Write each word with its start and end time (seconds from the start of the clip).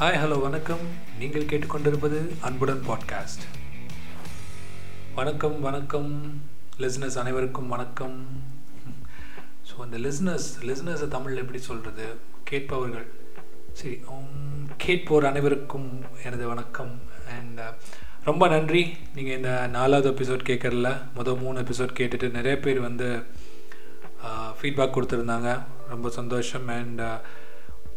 Hi 0.00 0.18
hello 0.20 0.36
வணக்கம். 0.40 0.84
நீங்கள் 1.20 1.46
கேட்டுக்கொண்டிருப்பது 1.48 2.18
அன்புடன் 2.46 2.80
பாட்காஸ்ட் 2.88 3.42
வணக்கம் 5.14 5.60
வணக்கம். 5.60 6.08
லிஸ்னஸ் 6.82 7.18
அனைவருக்கும் 7.22 7.68
வணக்கம். 7.68 8.16
ஸோ 9.68 9.74
அந்த 9.84 9.98
லிஸ்னஸ் 9.98 10.46
லிஸ்னஸை 10.68 11.08
தமிழில் 11.08 11.42
எப்படி 11.42 11.60
சொல்கிறது 11.66 12.06
கேட்பவர்கள். 12.50 13.06
சரி 13.72 14.00
கேட்போர் 14.84 15.26
அனைவருக்கும் 15.32 15.90
எனது 16.24 16.46
வணக்கம். 16.46 16.94
அண்ட் 17.36 17.60
uh, 17.66 17.72
ரொம்ப 18.24 18.48
நன்றி. 18.54 18.82
நீங்கள் 19.14 19.36
இந்த 19.36 19.52
நாலாவது 19.76 20.10
எபிசோட் 20.10 20.48
கேட்கறல 20.50 20.94
மொதல் 21.18 21.40
மூணு 21.44 21.60
எபிசோட் 21.60 21.94
கேட்டுட்டு 22.00 22.30
நிறைய 22.38 22.56
பேர் 22.66 22.80
வந்து 22.88 23.10
uh, 24.24 24.50
ஃபீட்பேக் 24.60 24.96
கொடுத்துருந்தாங்க. 24.96 25.60
ரொம்ப 25.88 26.10
சந்தோஷம். 26.20 26.68
அண்ட் 26.80 27.04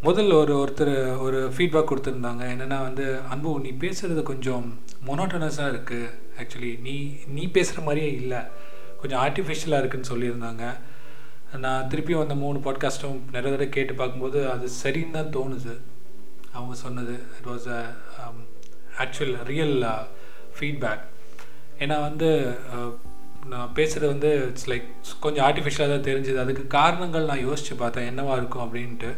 முதல்ல 0.05 0.33
ஒரு 0.43 0.53
ஒருத்தர் 0.61 0.95
ஒரு 1.25 1.37
ஃபீட்பேக் 1.55 1.89
கொடுத்துருந்தாங்க. 1.89 2.43
என்னென்னா 2.53 2.77
வந்து 2.85 3.03
அன்பு 3.33 3.51
நீ 3.65 3.69
பேசுகிறது 3.83 4.21
கொஞ்சம் 4.29 4.65
மொனோட்டனஸாக 5.07 5.71
இருக்குது 5.73 6.09
ஆக்சுவலி 6.41 6.71
நீ 6.87 6.95
நீ 7.35 7.43
பேசுகிற 7.57 7.81
மாதிரியே 7.85 8.09
இல்லை. 8.21 8.41
கொஞ்சம் 9.01 9.21
ஆர்டிஃபிஷியலாக 9.25 9.81
இருக்குன்னு 9.81 10.11
சொல்லியிருந்தாங்க. 10.11 10.63
நான் 11.65 11.87
திருப்பியும் 11.91 12.23
அந்த 12.25 12.35
மூணு 12.43 12.59
பாட்காஸ்ட்டும் 12.65 13.17
நிறைய 13.35 13.51
தடவை 13.53 13.67
கேட்டு 13.77 13.93
பார்க்கும்போது 14.01 14.39
அது 14.53 14.67
சரின்னு 14.81 15.15
தான் 15.17 15.33
தோணுது. 15.37 15.75
அவங்க 16.55 16.75
சொன்னது 16.85 17.15
it 17.37 17.49
was 17.51 17.67
a 17.77 17.79
actual 19.03 19.33
real 19.51 19.77
feedback 20.57 21.05
ஏன்னா 21.83 21.95
வந்து 22.07 22.29
uh, 22.73 22.91
நான் 23.53 23.71
பேசுகிறது 23.77 24.11
வந்து 24.15 24.29
இட்ஸ் 24.49 24.69
லைக் 24.71 24.85
கொஞ்சம் 25.23 25.45
ஆர்டிஃபிஷியலாக 25.47 25.93
தான் 25.93 26.07
தெரிஞ்சுது. 26.09 26.37
அதுக்கு 26.43 26.65
காரணங்கள் 26.79 27.29
நான் 27.31 27.45
யோசித்து 27.47 27.75
பார்த்தேன். 27.83 28.09
என்னவா 28.11 28.35
இருக்கும் 28.41 28.65
அப்படின்ட்டு. 28.65 29.11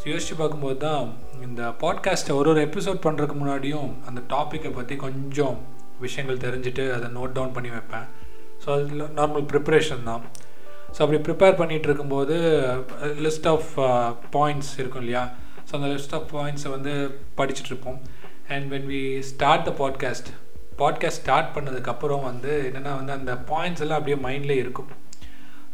ஸோ 0.00 0.06
யோசித்து 0.10 0.34
பார்க்கும்போது 0.36 0.76
தான் 0.84 1.08
இந்த 1.46 1.62
பாட்காஸ்ட்டை 1.80 2.34
ஒரு 2.40 2.48
ஒரு 2.52 2.60
எபிசோட் 2.66 3.00
பண்ணுறதுக்கு 3.06 3.34
முன்னாடியும் 3.40 3.88
அந்த 4.08 4.20
டாப்பிக்கை 4.34 4.70
பற்றி 4.76 4.94
கொஞ்சம் 5.02 5.56
விஷயங்கள் 6.04 6.44
தெரிஞ்சுட்டு 6.44 6.84
அதை 6.96 7.08
நோட் 7.16 7.34
டவுன் 7.38 7.52
பண்ணி 7.56 7.70
வைப்பேன். 7.74 8.06
ஸோ 8.62 8.68
அது 8.76 9.08
நார்மல் 9.18 9.44
ப்ரிப்பரேஷன் 9.50 10.06
தான். 10.10 10.22
ஸோ 10.94 10.98
அப்படி 11.04 11.18
ப்ரிப்பேர் 11.26 11.58
பண்ணிகிட்டு 11.60 11.88
இருக்கும்போது 11.88 12.36
லிஸ்ட் 13.26 13.48
ஆஃப் 13.52 13.68
பாயிண்ட்ஸ் 14.36 14.72
இருக்கும் 14.82 15.02
இல்லையா? 15.04 15.24
ஸோ 15.66 15.74
அந்த 15.78 15.90
லிஸ்ட் 15.94 16.16
ஆஃப் 16.18 16.28
பாயிண்ட்ஸை 16.36 16.70
வந்து 16.76 16.94
படிச்சுட்டு 17.40 17.72
இருப்போம். 17.72 18.00
And 18.54 18.66
when 18.74 18.88
we 18.94 19.02
start 19.32 19.66
the 19.68 19.74
podcast 19.82 20.30
podcast 20.82 21.22
start 21.22 21.54
பண்ணதுக்கப்புறம் 21.58 22.26
வந்து 22.30 22.52
என்னென்னா 22.70 22.94
வந்து 23.00 23.12
அந்த 23.18 23.32
பாயிண்ட்ஸ் 23.52 23.84
எல்லாம் 23.86 24.00
அப்படியே 24.00 24.18
மைண்ட்லேயே 24.28 24.64
இருக்கும். 24.64 24.90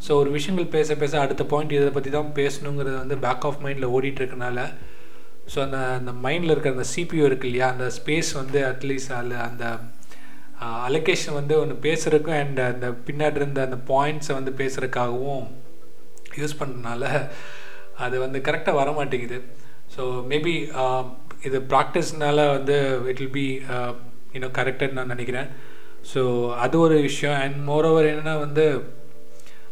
ஸோ 0.05 0.11
ஒரு 0.21 0.31
விஷயங்கள் 0.37 0.75
பேச 0.77 0.97
பேச 1.03 1.13
அடுத்த 1.21 1.43
பாயிண்ட் 1.53 1.77
இதை 1.77 1.91
பற்றி 1.95 2.11
தான் 2.11 2.31
பேசணுங்கிறது 2.39 2.97
வந்து 3.03 3.17
பேக் 3.25 3.47
ஆஃப் 3.49 3.61
மைண்டில் 3.65 3.93
ஓடிட்டு 3.97 4.21
இருக்கனால 4.23 4.61
ஸோ 5.53 5.59
அந்த 5.65 5.79
அந்த 5.99 6.13
மைண்டில் 6.25 6.53
இருக்கிற 6.53 6.75
அந்த 6.77 6.87
சிபியூ 6.95 7.25
இருக்கு 7.29 7.49
இல்லையா 7.51 7.69
அந்த 7.75 7.87
ஸ்பேஸ் 7.99 8.31
வந்து 8.41 8.59
அட்லீஸ்ட் 8.71 9.15
அதில் 9.19 9.45
அந்த 9.49 9.65
அலொகேஷன் 10.89 11.39
வந்து 11.39 11.55
ஒன்று 11.63 11.75
பேசுகிறதுக்கும் 11.87 12.39
அண்ட் 12.43 12.61
அந்த 12.73 12.89
பின்னாடி 13.07 13.41
இருந்த 13.41 13.61
அந்த 13.69 13.79
பாயிண்ட்ஸை 13.93 14.35
வந்து 14.39 14.53
பேசுகிறதுக்காகவும் 14.61 15.47
யூஸ் 16.41 16.59
பண்ணுறதுனால 16.61 17.05
அது 18.05 18.17
வந்து 18.25 18.39
கரெக்டாக 18.47 18.81
வர 18.81 18.91
மாட்டேங்குது. 18.99 19.39
ஸோ 19.95 20.03
மேபி 20.33 20.55
இது 21.49 21.59
ப்ராக்டிஸ்னால 21.73 22.39
வந்து 22.57 22.77
இட் 23.11 23.21
வில் 23.23 23.37
பி 23.39 23.47
இன்னும் 24.37 24.57
கரெக்டுன்னு 24.59 24.99
நான் 24.99 25.13
நினைக்கிறேன். 25.15 25.49
ஸோ 26.13 26.23
அது 26.65 26.77
ஒரு 26.87 26.97
விஷயம் 27.09 27.39
அண்ட் 27.43 27.59
மோரோவர் 27.69 28.11
என்னென்னா 28.11 28.35
வந்து 28.47 28.65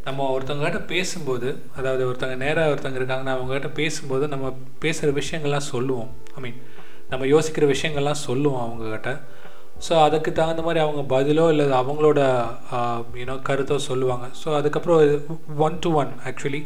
நம்ம 0.07 0.27
ஒருத்தவங்ககிட்ட 0.35 0.81
பேசும்போது 0.93 1.49
அதாவது 1.79 2.03
ஒருத்தங்க 2.09 2.37
நேராக 2.45 2.73
ஒருத்தங்க 2.73 2.99
இருக்காங்கன்னா 3.01 3.35
அவங்ககிட்ட 3.37 3.71
பேசும்போது 3.81 4.25
நம்ம 4.35 4.47
பேசுகிற 4.85 5.11
விஷயங்கள்லாம் 5.21 5.71
சொல்லுவோம். 5.75 6.11
ஐ 6.37 6.41
மீன் 6.45 6.59
நம்ம 7.13 7.27
யோசிக்கிற 7.35 7.65
விஷயங்கள்லாம் 7.75 8.25
சொல்லுவோம் 8.29 8.65
அவங்கக்கிட்ட 8.67 9.13
ஸோ 9.87 9.93
அதுக்கு 10.07 10.31
தகுந்த 10.39 10.63
மாதிரி 10.67 10.81
அவங்க 10.83 11.03
பதிலோ 11.15 11.45
இல்லை 11.53 11.65
அவங்களோட 11.81 12.21
யூனோ 13.21 13.35
கருத்தோ 13.49 13.77
சொல்லுவாங்க. 13.89 14.27
ஸோ 14.41 14.49
அதுக்கப்புறம் 14.59 15.01
ஒன் 15.67 15.77
டு 15.85 15.91
ஒன் 16.01 16.13
ஆக்சுவலி 16.29 16.61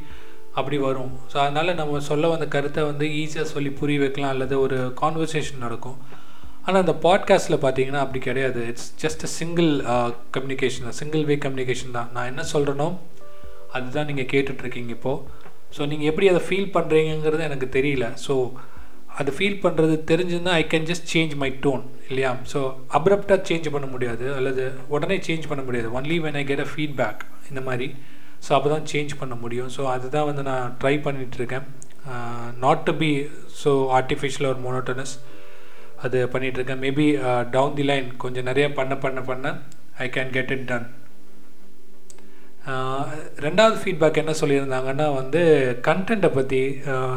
அப்படி 0.59 0.77
வரும். 0.87 1.13
ஸோ 1.33 1.37
அதனால் 1.45 1.79
நம்ம 1.81 2.01
சொல்ல 2.11 2.29
வந்த 2.33 2.47
கருத்தை 2.55 2.83
வந்து 2.91 3.07
ஈஸியாக 3.23 3.49
சொல்லி 3.55 3.71
புரிய 3.81 3.99
வைக்கலாம் 4.05 4.33
அல்லது 4.35 4.55
ஒரு 4.65 4.79
கான்வர்சேஷன் 5.03 5.65
நடக்கும். 5.67 5.99
ஆனால் 6.65 6.83
அந்த 6.85 6.95
பாட்காஸ்ட்டில் 7.07 7.63
பார்த்தீங்கன்னா 7.65 8.03
அப்படி 8.05 8.21
கிடையாது. 8.29 8.63
It's 8.73 8.91
just 9.05 9.25
a 9.29 9.31
single 9.39 9.71
communication 10.37 10.99
single 11.01 11.25
way 11.31 11.37
communication 11.47 11.97
தான். 11.99 12.11
நான் 12.17 12.31
என்ன 12.33 12.45
சொல்கிறேனோ 12.55 12.89
அதுதான் 13.77 14.09
நீங்கள் 14.11 14.31
கேட்டுட்ருக்கீங்க 14.33 14.93
இப்போது 14.97 15.23
ஸோ 15.77 15.83
நீங்கள் 15.93 16.09
எப்படி 16.11 16.27
அதை 16.33 16.43
ஃபீல் 16.49 16.75
பண்ணுறீங்கிறது 16.77 17.47
எனக்கு 17.49 17.67
தெரியல. 17.79 18.07
ஸோ 18.27 18.35
அது 19.21 19.31
ஃபீல் 19.37 19.63
பண்ணுறது 19.65 19.95
தெரிஞ்சுன்னா 20.11 20.53
I 20.61 20.65
can 20.73 20.87
just 20.91 21.09
change 21.13 21.33
my 21.43 21.49
tone 21.65 21.83
இல்லையா? 22.11 22.31
ஸோ 22.53 22.59
அப்ரப்டாக 22.97 23.41
சேஞ்ச் 23.49 23.67
பண்ண 23.75 23.87
முடியாது. 23.95 24.27
அல்லது 24.39 24.65
உடனே 24.95 25.17
சேஞ்ச் 25.29 25.49
பண்ண 25.51 25.63
முடியாது. 25.69 25.89
Only 25.99 26.17
when 26.27 26.39
I 26.41 26.45
get 26.51 26.65
a 26.67 26.69
feedback 26.73 27.23
இந்த 27.51 27.61
மாதிரி. 27.69 27.89
ஸோ 28.47 28.51
அப்போ 28.57 28.69
தான் 28.75 28.87
சேஞ்ச் 28.93 29.13
பண்ண 29.23 29.35
முடியும். 29.45 29.71
ஸோ 29.77 29.83
அதுதான் 29.95 30.29
வந்து 30.31 30.43
நான் 30.51 30.75
ட்ரை 30.83 30.95
பண்ணிகிட்ருக்கேன் 31.07 31.67
not 32.65 32.85
to 32.89 32.93
be 33.03 33.11
so 33.63 33.71
artificial 33.99 34.49
ஒரு 34.53 34.61
மோனோட்டனஸ் 34.67 35.15
அது 36.05 36.19
பண்ணிகிட்ருக்கேன் 36.35 36.81
மேபி 36.85 37.07
டவுன் 37.57 37.77
தி 37.79 37.85
லைன் 37.91 38.09
கொஞ்சம் 38.25 38.49
நிறைய 38.51 38.67
பண்ண 38.79 38.95
பண்ண 39.05 39.21
பண்ண 39.31 39.47
I 40.05 40.07
can 40.17 40.33
get 40.37 40.53
it 40.57 40.67
done 40.71 40.87
ரெண்டாவது 43.45 43.77
ஃபீட்பேக் 43.83 44.21
என்ன 44.23 44.33
சொல்லியிருந்தாங்கன்னா 44.41 45.07
வந்து 45.21 45.41
கண்டென்ட்டை 45.89 46.31
பற்றி 46.39 46.61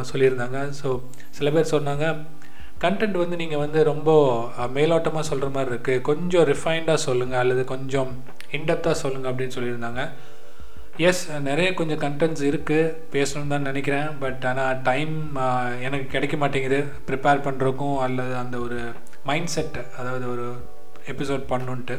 சொல்லியிருந்தாங்க. 0.10 0.60
ஸோ 0.80 0.90
சில 1.38 1.50
பேர் 1.56 1.74
சொன்னாங்க 1.76 2.06
கண்டென்ட் 2.84 3.18
வந்து 3.22 3.40
நீங்கள் 3.42 3.64
வந்து 3.64 3.80
ரொம்ப 3.92 4.12
மேலோட்டமாக 4.78 5.26
சொல்கிற 5.30 5.50
மாதிரி 5.56 5.72
இருக்குது 5.74 6.06
கொஞ்சம் 6.10 6.48
ரிஃபைண்டாக 6.52 7.06
சொல்லுங்கள் 7.08 7.42
அல்லது 7.44 7.64
கொஞ்சம் 7.74 8.12
இன்டெப்த்தாக 8.58 9.02
சொல்லுங்கள் 9.04 9.32
அப்படின்னு 9.32 9.56
சொல்லியிருந்தாங்க. 9.58 10.04
எஸ் 11.10 11.22
நிறைய 11.50 11.68
கொஞ்சம் 11.80 12.02
கண்டென்ட்ஸ் 12.06 12.46
இருக்குது 12.50 12.96
பேசணும்னு 13.14 13.54
தான் 13.54 13.70
நினைக்கிறேன். 13.70 14.10
பட் 14.24 14.44
ஆனால் 14.50 14.82
டைம் 14.90 15.14
எனக்கு 15.88 16.08
கிடைக்க 16.16 16.38
மாட்டேங்குது. 16.42 16.80
ப்ரிப்பேர் 17.10 17.46
பண்ணுறக்கும் 17.48 18.00
அல்லது 18.08 18.34
அந்த 18.44 18.58
ஒரு 18.66 18.80
மைண்ட் 19.30 19.54
செட் 19.56 19.80
அதாவது 20.00 20.26
ஒரு 20.34 20.48
எபிசோட் 21.14 21.46
பண்ணுன்ட்டு 21.54 21.98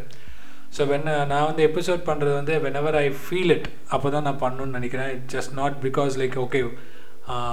ஸோ 0.77 0.83
வென் 0.91 1.09
uh, 1.12 1.22
நான் 1.31 1.47
வந்து 1.49 1.62
எபிசோட் 1.69 2.03
பண்ணுறது 2.09 2.34
வந்து 2.38 2.55
when 2.65 2.78
ever 2.81 2.97
I 3.03 3.06
feel 3.22 3.53
it 3.56 3.66
அப்போ 3.94 4.09
தான் 4.15 4.27
நான் 4.28 4.43
பண்ணணும்னு 4.43 4.77
நினைக்கிறேன். 4.78 5.10
It 5.15 5.27
just 5.34 5.53
not 5.59 5.77
because 5.87 6.15
like 6.21 6.37
okay 6.44 6.60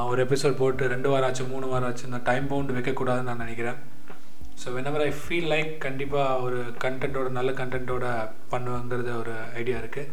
ஒரு 0.09 0.19
எபிசோட் 0.25 0.55
போட்டு 0.61 0.83
ரெண்டு 0.93 1.09
வாரம் 1.11 1.27
ஆச்சு 1.29 1.43
மூணு 1.53 1.65
வாரம் 1.71 1.87
ஆச்சு 1.89 2.11
நான் 2.13 2.25
டைம் 2.29 2.45
பவுண்ட் 2.51 2.75
வைக்கக்கூடாதுன்னு 2.77 3.29
நான் 3.31 3.43
நினைக்கிறேன். 3.45 3.79
So 4.61 4.73
whenever 4.91 5.03
I 5.07 5.11
feel 5.19 5.49
like 5.53 5.71
கண்டிப்பாக 5.87 6.41
ஒரு 6.45 6.59
கண்டென்ட்டோட 6.85 7.29
நல்ல 7.39 7.51
கண்டென்ட்டோட 7.59 8.05
பண்ணுவேங்கிறது 8.53 9.11
ஒரு 9.23 9.35
ஐடியா 9.61 9.79
இருக்குது 9.83 10.07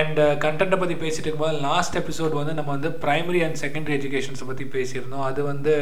அண்ட் 0.00 0.20
கண்டென்ட்டை 0.44 0.78
பற்றி 0.82 0.96
பேசிட்டு 1.04 1.26
இருக்கும்போது 1.26 1.62
லாஸ்ட் 1.68 1.98
எபிசோட் 2.02 2.38
வந்து 2.40 2.56
நம்ம 2.58 2.70
வந்து 2.76 2.90
ப்ரைமரி 3.04 3.40
அண்ட் 3.46 3.60
செகண்டரி 3.64 3.96
எஜுகேஷன்ஸை 3.98 4.46
பற்றி 4.50 4.66
பேசியிருந்தோம். 4.76 5.26
அது 5.30 5.40
வந்து 5.52 5.74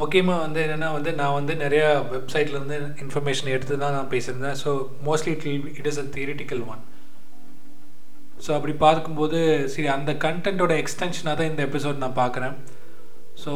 முக்கியமாக 0.00 0.42
வந்து 0.44 0.60
என்னென்னா 0.64 0.88
வந்து 0.96 1.10
நான் 1.20 1.36
வந்து 1.38 1.52
நிறையா 1.64 1.88
வெப்சைட்லேருந்து 2.14 2.78
இன்ஃபர்மேஷன் 3.04 3.52
எடுத்து 3.54 3.74
தான் 3.82 3.96
நான் 3.96 4.12
பேசியிருந்தேன். 4.14 4.58
So 4.62 4.70
mostly 5.06 5.32
it 5.36 5.46
it 5.78 5.88
is 5.92 6.00
a 6.04 6.06
theoretical 6.16 6.62
one 6.72 6.82
so 8.44 8.50
அப்படி 8.56 8.74
பார்க்கும்போது 8.86 9.38
சரி 9.74 9.88
அந்த 9.98 10.12
கண்டென்ட்டோட 10.24 10.72
எக்ஸ்டென்ஷனாக 10.82 11.36
தான் 11.38 11.50
இந்த 11.52 11.62
எபிசோட் 11.68 12.02
நான் 12.02 12.20
பார்க்குறேன். 12.22 12.54
ஸோ 13.44 13.52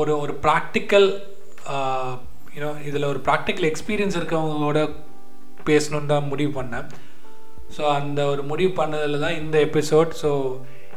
ஒரு 0.00 0.12
ஒரு 0.24 0.34
ப்ராக்டிக்கல் 0.46 1.08
யூனோ 2.56 2.70
இதில் 2.88 3.10
ஒரு 3.12 3.20
ப்ராக்டிக்கல் 3.28 3.68
எக்ஸ்பீரியன்ஸ் 3.70 4.18
இருக்கவங்களோட 4.20 4.80
பேசணுன்னு 5.68 6.12
தான் 6.14 6.30
முடிவு 6.32 6.52
பண்ணேன். 6.58 6.86
ஸோ 7.76 7.82
அந்த 7.98 8.20
ஒரு 8.32 8.42
முடிவு 8.50 8.72
பண்ணதில் 8.80 9.22
தான் 9.24 9.38
இந்த 9.42 9.56
எபிசோட் 9.68 10.10
ஸோ 10.22 10.30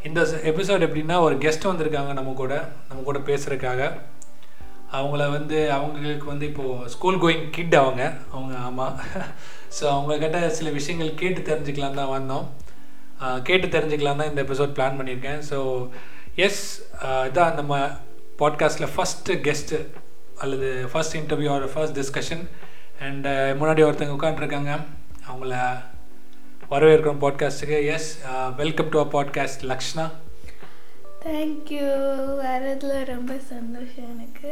இந்த 0.07 0.22
எபிசோட் 0.52 0.86
எப்படின்னா 0.88 1.18
ஒரு 1.28 1.36
கெஸ்ட் 1.44 1.69
வந்திருக்காங்க 1.69 2.12
நம்ம 2.18 2.34
கூட 2.42 2.53
நம்ம 2.90 3.03
கூட 3.09 3.19
பேசுகிறதுக்காக 3.30 3.83
அவங்கள 4.97 5.24
வந்து 5.31 5.57
அவங்களுக்கு 5.71 6.25
வந்து 6.25 6.45
இப்போது 6.45 6.89
ஸ்கூல் 6.94 7.21
கோயிங் 7.24 7.50
கிட் 7.50 7.75
அவங்க 7.75 8.03
அவங்க 8.31 8.56
ஆமாம் 8.68 8.95
ஸோ 9.77 9.83
அவங்கக்கிட்ட 9.94 10.39
சில 10.57 10.69
விஷயங்கள் 10.69 11.19
கேட்டு 11.21 11.42
தெரிஞ்சுக்கலாம் 11.42 12.00
தான் 12.00 12.13
வந்தோம். 12.18 12.45
கேட்டு 13.44 13.68
தெரிஞ்சுக்கலாம் 13.68 14.19
தான் 14.21 14.30
இந்த 14.30 14.42
எபிசோட் 14.44 14.75
பிளான் 14.77 14.97
பண்ணியிருக்கேன். 15.00 15.39
ஸோ 15.50 15.57
எஸ் 16.45 16.62
இதான் 17.27 17.56
நம்ம 17.56 17.74
பாட்காஸ்ட்டில் 18.39 18.94
ஃபஸ்ட்டு 18.95 19.39
கெஸ்ட்டு 19.47 19.80
அல்லது 20.38 20.69
first 20.92 21.18
interview 21.18 21.51
or 21.51 21.68
first 21.74 22.00
discussion 22.00 22.44
and 23.00 23.27
முன்னாடி 23.59 23.83
ஒருத்தங்க 23.88 24.18
உட்காந்துருக்காங்க 24.18 24.71
அவங்கள 25.30 25.53
வரவேற்கிறோம் 26.69 27.24
பாட்காஸ்ட்டுக்கு 27.24 27.80
yes 27.95 28.09
welcome 28.56 28.89
to 28.89 29.00
a 29.00 29.07
podcast 29.15 29.65
Lakshna 29.71 30.06
thank you 31.25 31.86
வரதுல 32.41 32.95
ரொம்ப 33.06 33.33
சந்தோஷம் 33.51 34.09
எனக்கு. 34.13 34.51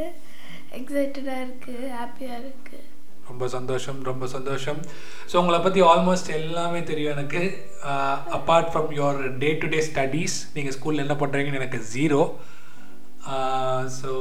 எக்ஸைட்டடாக 0.80 1.44
இருக்குது 1.46 1.92
ஹாப்பியாக 2.00 2.42
இருக்குது 2.44 2.82
ரொம்ப 3.28 3.46
சந்தோஷம் 3.56 4.00
ரொம்ப 4.10 4.26
சந்தோஷம். 4.34 4.80
ஸோ 5.32 5.36
உங்களை 5.42 5.60
பற்றி 5.66 5.82
ஆல்மோஸ்ட் 5.92 6.30
எல்லாமே 6.40 6.80
தெரியும் 6.90 7.14
எனக்கு. 7.16 7.42
Apart 8.38 8.72
from 8.72 8.90
your 8.98 9.22
day 9.44 9.50
to 9.62 9.68
day 9.74 9.80
studies 9.90 10.36
நீங்கள் 10.56 10.76
ஸ்கூலில் 10.78 11.04
என்ன 11.06 11.16
பண்ணுறீங்கன்னு 11.22 11.62
எனக்கு 11.62 11.82
ஜீரோ 11.94 12.22
ஸோ 14.00 14.12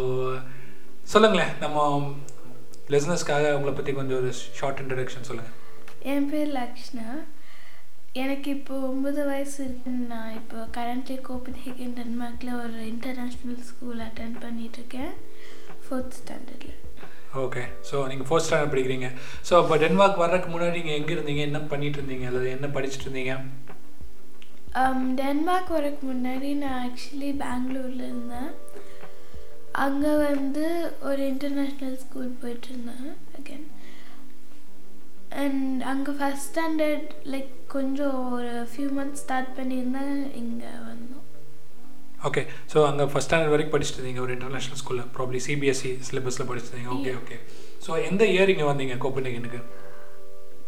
சொல்லுங்களேன் 1.12 1.52
நம்ம 1.64 1.78
லிசனஸ்க்காக 2.94 3.50
உங்களை 3.56 3.72
பற்றி 3.74 3.92
கொஞ்சம் 3.98 4.18
ஒரு 4.20 4.30
ஷார்ட் 4.58 4.82
இன்ட்ரடக்ஷன் 4.82 5.28
சொல்லுங்கள் 5.28 5.58
என் 6.12 6.28
பேர் 6.30 6.50
லக்ஷ்ணா. 6.60 7.08
எனக்கு 8.22 8.48
இப்போ 8.56 8.74
ஒன்பது 8.88 9.20
வயசு 9.28 9.58
இருக்குன்னு 9.66 10.06
நான் 10.14 10.34
இப்போ 10.40 10.58
கரண்ட்லி 10.76 11.16
கோப்பன்ஹேகன் 11.28 11.94
டென்மார்க்கில் 11.98 12.58
ஒரு 12.62 12.78
இன்டர்நேஷ்னல் 12.92 13.62
ஸ்கூல் 13.68 14.02
அட்டன் 14.06 14.34
பண்ணிகிட்ருக்கேன் 14.42 15.12
ஃபோர்த் 15.86 16.16
ஸ்டாண்டர்டில் 16.20 16.78
ஓகே 17.42 17.62
ஸோ 17.88 17.96
நீங்கள் 18.10 18.26
ஃபோர்த் 18.28 18.46
ஸ்டாண்டர்ட் 18.46 18.72
படிக்கிறீங்க. 18.72 19.08
ஸோ 19.48 19.52
அப்போ 19.60 19.74
டென்மார்க் 19.82 20.22
வர்றதுக்கு 20.22 20.50
முன்னாடி 20.54 20.78
நீங்கள் 20.80 20.98
எங்கே 21.00 21.14
இருந்தீங்க? 21.16 21.42
என்ன 21.48 21.60
பண்ணிட்டு 21.70 21.98
இருந்தீங்க 22.00 22.26
அல்லது 22.30 22.48
என்ன 22.56 22.66
படிச்சுட்டு 22.76 23.06
இருந்தீங்க 23.08 23.36
டென்மார்க் 25.20 25.70
வரக்கு 25.76 26.02
முன்னாடி 26.10 26.50
நான் 26.62 26.78
ஆக்சுவலி 26.84 27.30
பெங்களூரில் 27.42 28.04
இருந்தேன். 28.08 28.50
அங்கே 29.84 30.12
வந்து 30.28 30.64
ஒரு 31.08 31.20
இன்டர்நேஷ்னல் 31.32 31.96
ஸ்கூல் 32.04 32.38
போயிட்டு 32.42 32.68
இருந்தேன் 32.72 33.08
அகேன் 33.38 33.66
அண்ட் 35.42 35.82
அங்கே 35.92 36.12
ஃபஸ்ட் 36.20 36.46
ஸ்டாண்டர்ட் 36.48 37.10
லைக் 37.34 37.52
கொஞ்சம் 37.76 38.18
ஒரு 38.38 38.52
ஃபியூ 38.72 38.88
மந்த்ஸ் 38.98 39.22
ஸ்டார்ட் 39.24 39.52
பண்ணியிருந்தேன். 39.58 40.16
இங்கே 40.42 40.72
ஓகே 42.22 42.42
ஸோ 42.72 42.78
அங்கே 42.86 43.04
ஃபஸ்ட் 43.06 43.28
ஸ்டாண்டர்ட் 43.28 43.52
வரைக்கும் 43.52 43.74
படிச்சுட்டு 43.74 43.98
இருந்தீங்க 43.98 44.20
ஒரு 44.20 44.34
இன்டர்நேஷனல் 44.36 44.80
ஸ்கூலில் 44.80 45.08
ப்ராப்ளி 45.16 45.38
சிபிஎஸ்சி 45.46 45.90
சிலபஸில் 46.08 46.48
படிச்சுட்டு 46.48 46.74
இருந்தீங்க 46.74 46.92
ஓகே. 46.96 47.14
ஓகே 47.20 47.36
ஸோ 47.86 48.00
எந்த 48.08 48.24
இயர் 48.32 48.52
இங்கே 48.52 48.68
வந்தீங்க 48.68 48.96
கோப்பன்ஹேகனுக்கு? 49.02 49.60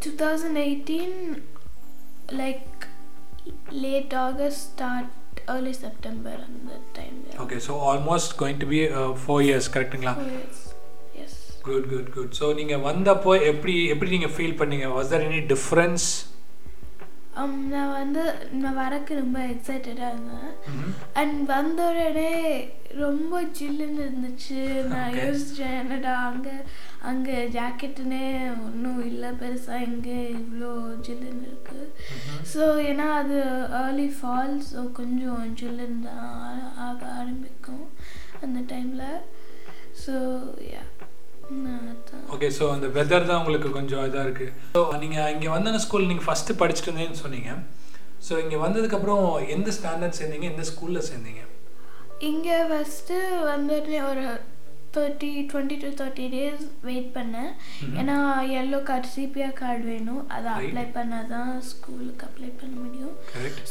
Two 0.03 0.11
thousand 0.23 0.61
eighteen 0.65 1.17
like 2.37 2.85
late 3.83 4.15
August 4.23 4.65
start 4.67 5.13
early 5.51 5.75
September 5.81 6.41
அந்த 6.47 6.71
டைமில் 6.97 7.39
okay 7.45 7.57
so 7.65 7.75
almost 7.91 8.35
going 8.41 8.61
to 8.61 8.69
be 8.69 8.81
four 9.23 9.43
years 9.47 9.69
கரெக்ட்டுங்களா 9.75 10.15
yes 11.23 11.39
good 11.65 11.89
good 11.91 12.11
good 12.15 12.35
so 12.39 12.47
நீங்கள் 12.57 12.85
வந்தப்போ 12.85 13.33
எப்படி 13.51 13.75
எப்படி 13.93 14.11
நீங்கள் 14.15 14.35
ஃபீல் 14.35 14.59
பண்ணீங்க? 14.61 14.87
வாஸ் 14.95 15.13
தர் 15.13 15.27
எனி 15.29 15.41
டிஃப்ரென்ஸ் 15.53 16.07
நான் 17.73 17.95
வந்து 17.99 18.23
நான் 18.63 18.79
வரக்கு 18.79 19.13
ரொம்ப 19.15 19.39
எக்ஸைட்டடாக 19.53 20.11
இருந்தேன். 20.13 20.51
அண்ட் 21.21 21.39
வந்த 21.47 21.81
உடனே 21.91 22.33
ரொம்ப 23.03 23.41
ஜில்லுன்னு 23.59 24.03
இருந்துச்சு. 24.05 24.59
நான். 24.93 25.17
யோசித்தேன் 25.21 25.79
என்னடா 25.81 26.13
அங்கே 26.29 26.55
அங்கே 27.11 27.37
ஜாக்கெட்டுனே 27.57 28.23
ஒன்றும் 28.67 29.01
இல்லை 29.07 29.31
பெருசாக 29.41 29.87
இங்கே 29.89 30.19
இவ்வளோ 30.37 30.71
ஜில்லுன்னு 31.07 31.49
இருக்குது 31.49 31.87
ஸோ 32.53 32.63
ஏன்னா 32.91 33.07
அது 33.21 33.39
ஏர்லி 33.81 34.09
ஃபால் 34.19 34.55
ஸோ 34.71 34.83
கொஞ்சம் 34.93 35.43
ஜில்லுன்னு 35.61 36.07
தான் 36.07 36.31
ஆக 36.87 37.01
ஆரம்பிக்கும் 37.21 37.85
அந்த 38.43 38.61
டைமில் 38.73 39.07
ஸோ 40.05 40.15
யா 40.73 40.85
நான் 41.65 41.89
ஓகே 42.33 42.49
ஸோ 42.59 42.65
அந்த 42.73 42.87
வெதர் 42.97 43.27
தான் 43.31 43.41
உங்களுக்கு 43.41 43.71
கொஞ்சம் 43.71 44.05
இதாக 44.09 44.27
இருக்குது 44.27 44.53
ஸோ 44.77 44.83
நீங்கள் 45.03 45.31
இங்கே 45.35 45.49
வந்த 45.49 45.79
ஸ்கூல் 45.85 46.09
நீங்கள் 46.11 46.27
ஃபஸ்ட்டு 46.29 46.59
படிச்சுட்டு 46.61 46.91
இருந்தேன்னு 46.91 47.23
சொன்னீங்க. 47.25 47.51
ஸோ 48.27 48.33
இங்கே 48.43 48.57
வந்ததுக்கப்புறம் 48.57 49.25
எந்த 49.55 49.71
ஸ்டாண்டர்ட் 49.79 50.19
சேர்ந்தீங்க? 50.19 50.47
எந்த 50.53 50.65
ஸ்கூலில் 50.71 51.07
சேர்ந்தீங்க? 51.11 51.43
இங்கே 52.31 52.59
ஃபஸ்ட்டு 52.71 53.17
வந்துட்டு 53.53 53.97
ஒரு 54.11 54.25
thirty 54.97 55.31
twenty 55.51 55.77
to 55.83 55.89
thirty 56.01 56.27
days 56.35 56.65
wait 56.89 57.09
பண்ணேன். 57.17 57.51
ஏன்னா 58.01 58.17
எல்லோ 58.61 58.79
கார்டு 58.91 59.09
சிபிஆர் 59.15 59.59
கார்டு 59.63 59.85
வேணும். 59.93 60.23
அதை. 60.37 60.51
அப்ளை 60.59 60.85
பண்ணால் 60.97 61.31
தான் 61.35 61.53
ஸ்கூலுக்கு 61.71 62.27
அப்ளை 62.29 62.51
பண்ண 62.61 62.75
முடியும். 62.85 63.15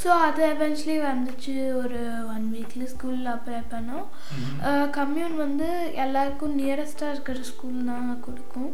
ஸோ 0.02 0.10
அது 0.28 0.42
எவென்ச்சுவலி 0.54 0.98
வந்துச்சு. 1.10 1.56
ஒரு 1.84 2.02
ஒன் 2.36 2.48
வீக்கில் 2.56 2.92
ஸ்கூலில் 2.94 3.34
அப்ளை 3.36 3.62
பண்ணோம். 3.76 4.08
கம்யூன் 5.00 5.38
வந்து 5.46 5.70
எல்லாருக்கும் 6.06 6.58
நியரஸ்டாக 6.62 7.14
இருக்கிற 7.16 7.46
ஸ்கூல் 7.54 7.80
தான் 7.92 8.10
கொடுக்கும். 8.28 8.72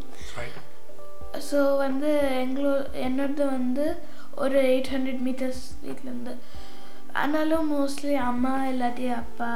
ஸோ 1.49 1.59
வந்து 1.85 2.11
எங்களோ 2.43 2.73
என்னோடது 3.07 3.45
வந்து 3.57 3.85
ஒரு 4.43 4.57
எயிட் 4.71 4.91
ஹண்ட்ரட் 4.93 5.23
மீட்டர்ஸ் 5.27 5.63
வீட்டிலேருந்து 5.85 6.33
ஆனாலும் 7.21 7.69
மோஸ்ட்லி 7.75 8.15
அம்மா 8.29 8.51
இல்லாட்டி 8.71 9.05
அப்பா 9.21 9.51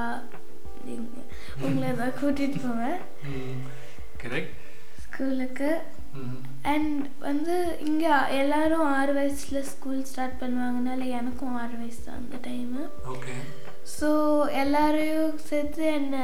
உங்களை 1.65 1.89
தான் 2.01 2.17
கூட்டிகிட்டு 2.21 2.59
போவேன். 2.67 2.99
ஸ்கூலுக்கு. 5.05 5.71
அண்ட் 6.71 7.03
வந்து 7.27 7.55
இங்கே 7.89 8.11
எல்லாரும் 8.39 8.85
ஆறு 8.97 9.11
வயசில் 9.17 9.67
ஸ்கூல் 9.71 10.01
ஸ்டார்ட் 10.09 10.39
பண்ணுவாங்கனால 10.41 11.05
எனக்கும் 11.19 11.55
ஆறு 11.61 11.75
வயசு 11.81 12.01
தான் 12.07 12.19
அந்த 12.21 12.37
டைமு 12.47 12.81
ஸோ 13.95 14.09
எல்லாரையும் 14.63 15.39
சேர்த்து 15.47 15.83
என்ன 15.99 16.17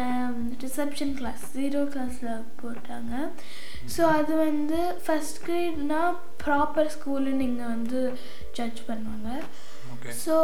ரிசப்ஷன் 0.65 1.15
கிளாஸ் 1.19 1.43
ஜீரோ 1.55 1.81
கிளாஸில் 1.93 2.45
போட்டாங்க. 2.61 3.13
ஸோ 3.95 4.01
அது 4.17 4.33
வந்து 4.47 4.79
ஃபஸ்ட் 5.05 5.41
கிரேட்னா 5.47 6.01
ப்ராப்பர் 6.43 6.93
ஸ்கூலுன்னு 6.97 7.47
இங்கே 7.49 7.67
வந்து 7.75 8.01
ஜட்ஜ் 8.59 8.81
பண்ணுவாங்க. 8.89 9.29
ஸோ 10.23 10.35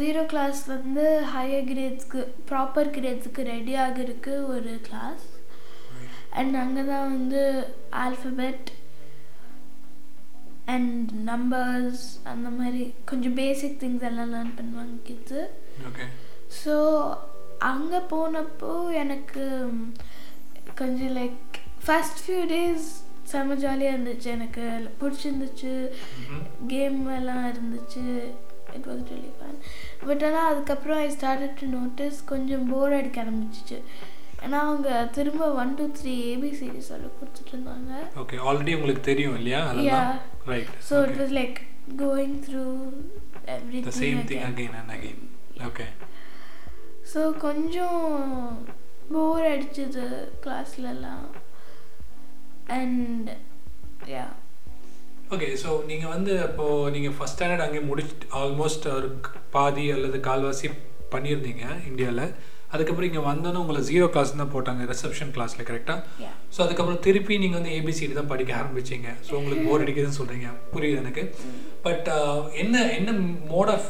ஜீரோ 0.00 0.22
கிளாஸ் 0.32 0.60
வந்து 0.74 1.04
ஹையர் 1.34 1.68
கிரேட்ஸ்க்கு 1.70 2.20
ப்ராப்பர் 2.50 2.90
கிரேட்ஸுக்கு 2.96 3.42
ரெடி 3.54 3.74
ஆகிறதுக்கு 3.84 4.34
ஒரு 4.54 4.72
கிளாஸ் 4.88 5.24
அண்ட் 6.40 6.56
அங்கே 6.62 6.84
தான் 6.92 7.08
வந்து 7.14 7.42
ஆல்ஃபபெட் 8.04 8.68
அண்ட் 10.74 11.10
நம்பர்ஸ் 11.30 12.04
அந்த 12.32 12.48
மாதிரி 12.58 12.82
கொஞ்சம் 13.10 13.36
பேசிக் 13.42 13.80
திங்ஸ் 13.82 14.06
எல்லாம் 14.10 14.32
லேர்ன் 14.34 14.56
பண்ணுவாங்க 14.58 14.96
கிட்ஸு 15.08 15.42
ஸோ 16.60 16.74
அங்கே 17.72 18.00
போனப்போ 18.14 18.72
எனக்கு 19.02 19.44
கொஞ்சம் 20.80 21.14
லைக் 21.20 21.56
ஃபஸ்ட் 21.86 22.20
ஃபியூ 22.24 22.42
டேஸ் 22.54 22.88
செம்ம 23.30 23.56
ஜாலியாக 23.62 23.94
இருந்துச்சு. 23.94 24.28
எனக்கு 24.36 24.62
பிடிச்சிருந்துச்சு. 25.00 25.72
கேம் 26.72 27.00
எல்லாம் 27.16 27.46
இருந்துச்சு. 27.52 28.04
It 28.76 28.86
was 28.90 29.02
really 29.12 29.32
fun 29.38 29.58
but 30.08 30.22
ஆனால் 30.28 30.48
அதுக்கப்புறம் 30.52 31.00
ஐ 31.06 31.08
ஸ்டார்டட் 31.16 31.58
டு 31.60 31.68
நோட்டீஸ் 31.78 32.18
கொஞ்சம் 32.32 32.64
போர் 32.72 32.96
அடிக்க 32.98 33.18
ஆரம்பிச்சிச்சு. 33.24 33.78
ஏன்னா 34.44 34.58
அவங்க 34.66 34.88
திரும்ப 35.16 35.46
ஒன் 35.62 35.72
டூ 35.78 35.84
த்ரீ 36.00 36.12
ஏபிசிடி 36.32 36.82
சொல்ல 36.90 37.06
கொடுத்துட்டு 37.20 37.52
இருந்தாங்க. 37.54 37.92
ஓகே 38.22 38.36
ஆல்ரெடி 38.48 38.74
உங்களுக்கு 38.78 39.02
தெரியும் 39.10 39.38
இல்லையா? 39.40 39.62
Yeah. 39.88 40.10
Right 40.52 40.74
so 40.88 40.96
it 41.06 41.18
was 41.22 41.34
like 41.40 41.58
going 42.04 42.36
through 42.46 42.64
every 43.56 43.80
the 43.88 43.94
same 44.02 44.20
thing 44.30 44.44
again 44.50 44.76
and 44.80 44.92
again 44.96 45.22
okay 45.68 45.86
so 47.12 47.20
கொஞ்சம் 47.46 48.02
போர் 49.12 49.46
அடிச்சது 49.52 50.06
கிளாஸ்லலாம் 50.44 51.26
அண்ட் 52.78 53.30
யா 54.14 54.26
ஓகே 55.34 55.48
ஸோ 55.62 55.70
நீங்கள் 55.88 56.12
வந்து 56.14 56.32
அப்போது 56.44 56.92
நீங்கள் 56.94 57.16
ஃபஸ்ட் 57.16 57.34
ஸ்டாண்டர்ட் 57.34 57.64
அங்கே 57.64 57.80
முடிச்சுட்டு 57.88 58.28
ஆல்மோஸ்ட் 58.40 58.86
ஒரு 58.98 59.08
பாதி 59.54 59.84
அல்லது 59.94 60.18
கால்வாசி 60.28 60.68
பண்ணியிருந்தீங்க 61.12 61.64
இந்தியாவில் 61.90 62.22
அதுக்கப்புறம் 62.72 63.08
இங்கே 63.08 63.22
வந்தோன்னே 63.26 63.60
உங்களை 63.60 63.80
ஜீரோ 63.88 64.06
கிளாஸ் 64.14 64.32
தான் 64.32 64.50
போட்டாங்க 64.54 64.82
ரிசப்ஷன் 64.90 65.30
கிளாஸில் 65.34 65.66
கரெக்டாக 65.68 66.00
ஸோ 66.54 66.58
அதுக்கப்புறம் 66.64 67.02
திருப்பி 67.06 67.38
நீங்கள் 67.42 67.58
வந்து 67.58 67.74
ஏபிசிடி 67.76 68.14
தான் 68.14 68.30
படிக்க 68.32 68.52
ஆரம்பிச்சீங்க. 68.58 69.08
ஸோ 69.26 69.32
உங்களுக்கு 69.38 69.64
போர் 69.68 69.84
அடிக்குதுன்னு 69.84 70.18
சொல்கிறீங்க 70.18 70.48
புரியுது 70.74 71.00
எனக்கு. 71.02 71.22
பட் 71.86 72.08
என்ன 72.62 72.82
என்ன 72.98 73.12
மோட் 73.52 73.72
ஆஃப் 73.76 73.88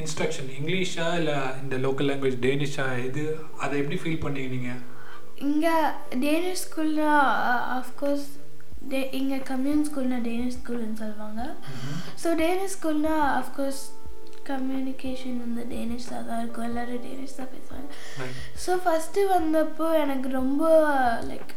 இன்ஸ்ட்ரக்ஷன் 0.00 0.50
இங்கிலீஷா 0.58 1.06
இல்லை 1.20 1.38
இந்த 1.62 1.76
லோக்கல் 1.86 2.10
லாங்குவேஜ் 2.10 2.38
டேனிஷா 2.46 2.86
இது 3.08 3.24
அதை 3.60 3.74
எப்படி 3.82 3.98
ஃபீல் 4.02 4.24
பண்ணீங்க 4.24 4.52
நீங்கள் 4.58 4.82
இங்கே 5.48 5.74
டேனிஷ் 6.24 6.64
ஸ்கூல்னா 6.64 7.12
ஆஃப்கோர்ஸ் 7.78 8.28
டே 8.90 9.00
இங்கே 9.18 9.38
கம்யூன் 9.52 9.86
ஸ்கூல்னா 9.88 10.18
டேனிஷ் 10.28 10.58
ஸ்கூல்னு 10.60 11.00
சொல்லுவாங்க. 11.02 11.42
ஸோ 12.22 12.28
டேனிஷ் 12.42 12.76
ஸ்கூல்னா 12.76 13.14
ஆஃப்கோர்ஸ் 13.40 13.82
கம்யூனிகேஷன் 14.50 15.38
வந்து 15.44 15.62
டேனிஷாக 15.74 16.22
தான் 16.28 16.40
இருக்கும். 16.42 16.66
எல்லோரும் 16.68 17.04
டேனிஷ் 17.06 17.38
தான் 17.38 17.52
பேசுவாங்க. 17.54 17.88
ஸோ 18.64 18.72
ஃபஸ்ட்டு 18.84 19.28
வந்தப்போ 19.36 19.88
எனக்கு 20.04 20.28
ரொம்ப 20.40 20.64
லைக் 21.30 21.52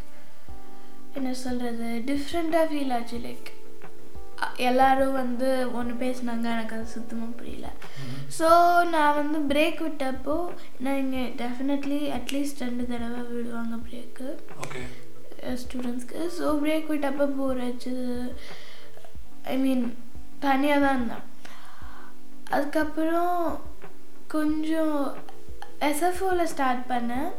என்ன 1.18 1.34
சொல்கிறது 1.44 1.90
டிஃப்ரெண்ட்டாக 2.12 2.68
ஃபீல் 2.70 2.94
ஆச்சு. 2.98 3.18
லைக் 3.28 3.50
எல்லாரும் 4.68 5.18
வந்து 5.20 5.50
ஒன்று 5.80 5.94
பேசுனாங்க. 6.04 6.46
எனக்கு 6.56 6.76
அது 6.78 6.88
சுத்தமாக 6.96 7.38
புரியல. 7.40 7.68
ஸோ 8.38 8.48
நான் 8.94 9.18
வந்து 9.20 9.40
பிரேக் 9.52 9.80
விட்டப்போ 9.88 10.36
நான் 10.84 11.02
இங்கே 11.04 11.24
டெஃபினெட்லி 11.42 12.00
அட்லீஸ்ட் 12.18 12.64
ரெண்டு 12.66 12.86
தடவை 12.92 13.22
விடுவாங்க 13.32 13.78
பிரேக்கு 13.88 14.28
ஓகே 14.66 14.84
ஸ்டூடெண்ட்ஸ்க்கு 15.62 16.22
ஸோ 16.38 16.48
பிரேக் 16.62 16.92
விட்டப்போ 16.92 17.26
போர் 17.38 17.62
ஆச்சுது 17.64 18.08
ஐ 19.46 19.58
மீன் 19.58 19.86
தனியாக 20.40 20.84
தான் 20.84 20.98
இருந்தேன் 20.98 21.26
அதுக்கப்புறம் 22.52 23.38
கொஞ்சம் 24.28 24.98
எஸ்எஃப்ஓவில் 25.88 26.52
ஸ்டார்ட் 26.54 26.84
பண்ணேன் 26.90 27.30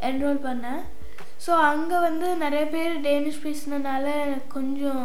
என்ரோல் 0.00 0.44
பண்ணேன் 0.46 0.82
ஸோ 1.46 1.52
அங்கே 1.68 1.98
வந்து 2.00 2.28
நிறைய 2.36 2.64
பேர் 2.66 2.94
டேனிஷ் 3.00 3.44
பேசினனால 3.44 4.04
எனக்கு 4.22 4.48
கொஞ்சம் 4.54 5.04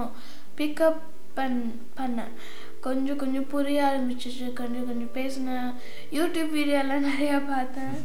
பிக்கப் 0.58 1.02
பண் 1.36 1.60
பண்ணேன் 1.98 2.34
கொஞ்சம் 2.82 3.18
கொஞ்சம் 3.18 3.50
புரிய 3.50 3.80
ஆரம்பிச்சிச்சு 3.88 4.48
கொஞ்சம் 4.54 4.88
கொஞ்சம் 4.88 5.14
பேசினேன் 5.14 5.68
யூடியூப் 6.12 6.56
வீடியோலாம் 6.58 7.08
நிறையா 7.10 7.38
பார்த்தேன் 7.48 7.98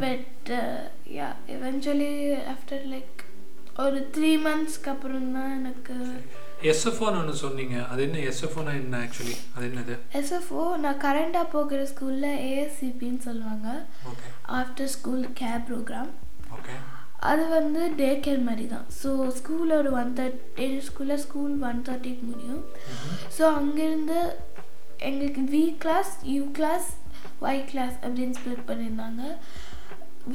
but 0.00 0.50
yeah 1.16 1.28
eventually 1.56 2.10
after 2.54 2.84
like 2.92 3.20
ஒரு 3.82 3.98
த்ரீ 4.14 4.30
மந்த்ஸ்க்கு 4.46 4.90
அப்புறம் 4.92 5.28
தான் 5.36 5.52
எனக்கு 5.58 5.94
எஸ்எஃப்ஓன்னு 6.70 7.18
ஒன்று 7.20 7.34
சொன்னீங்க. 7.42 7.76
அது 7.92 8.00
என்ன 8.06 8.18
எஸ்எஃப்ஓனா 8.30 8.72
என்ன 8.80 8.98
ஆக்சுவலி 9.04 9.36
அது 9.54 9.64
என்னது? 9.68 9.94
எஸ்எஃப்ஓ 10.18 10.64
நான் 10.82 11.00
கரண்டாக 11.04 11.46
போகிற 11.54 11.80
ஸ்கூலில் 11.92 12.28
ஏஎஸ்சிபின்னு 12.48 13.22
சொல்லுவாங்க. 13.28 13.68
After 14.58 14.92
school 14.96 15.24
care 15.40 15.64
program 15.70 16.12
okay 16.56 16.76
அது 17.30 17.42
வந்து 17.56 17.80
டே 17.98 18.10
கேர் 18.26 18.46
மாதிரி 18.46 18.66
தான். 18.74 18.86
ஸோ 19.00 19.10
ஸ்கூல் 19.40 19.72
ஒரு 19.80 19.90
ஒன் 20.02 20.12
தேர்ட்டி 20.20 20.68
ஸ்கூலில் 20.90 21.22
ஸ்கூல் 21.24 21.56
ஒன் 21.70 21.82
தேர்ட்டிக்கு 21.88 22.24
முடியும். 22.30 22.62
ஸோ 23.36 23.42
அங்கேருந்து 23.58 24.20
எங்களுக்கு 25.10 25.44
V 25.56 25.64
class 25.84 26.14
U 26.34 26.42
class 26.60 26.88
Y 27.48 27.62
class 27.72 27.96
அப்படின்னு 28.04 28.38
ஸ்ப்ளிட் 28.38 28.66
பண்ணியிருந்தாங்க. 28.70 29.22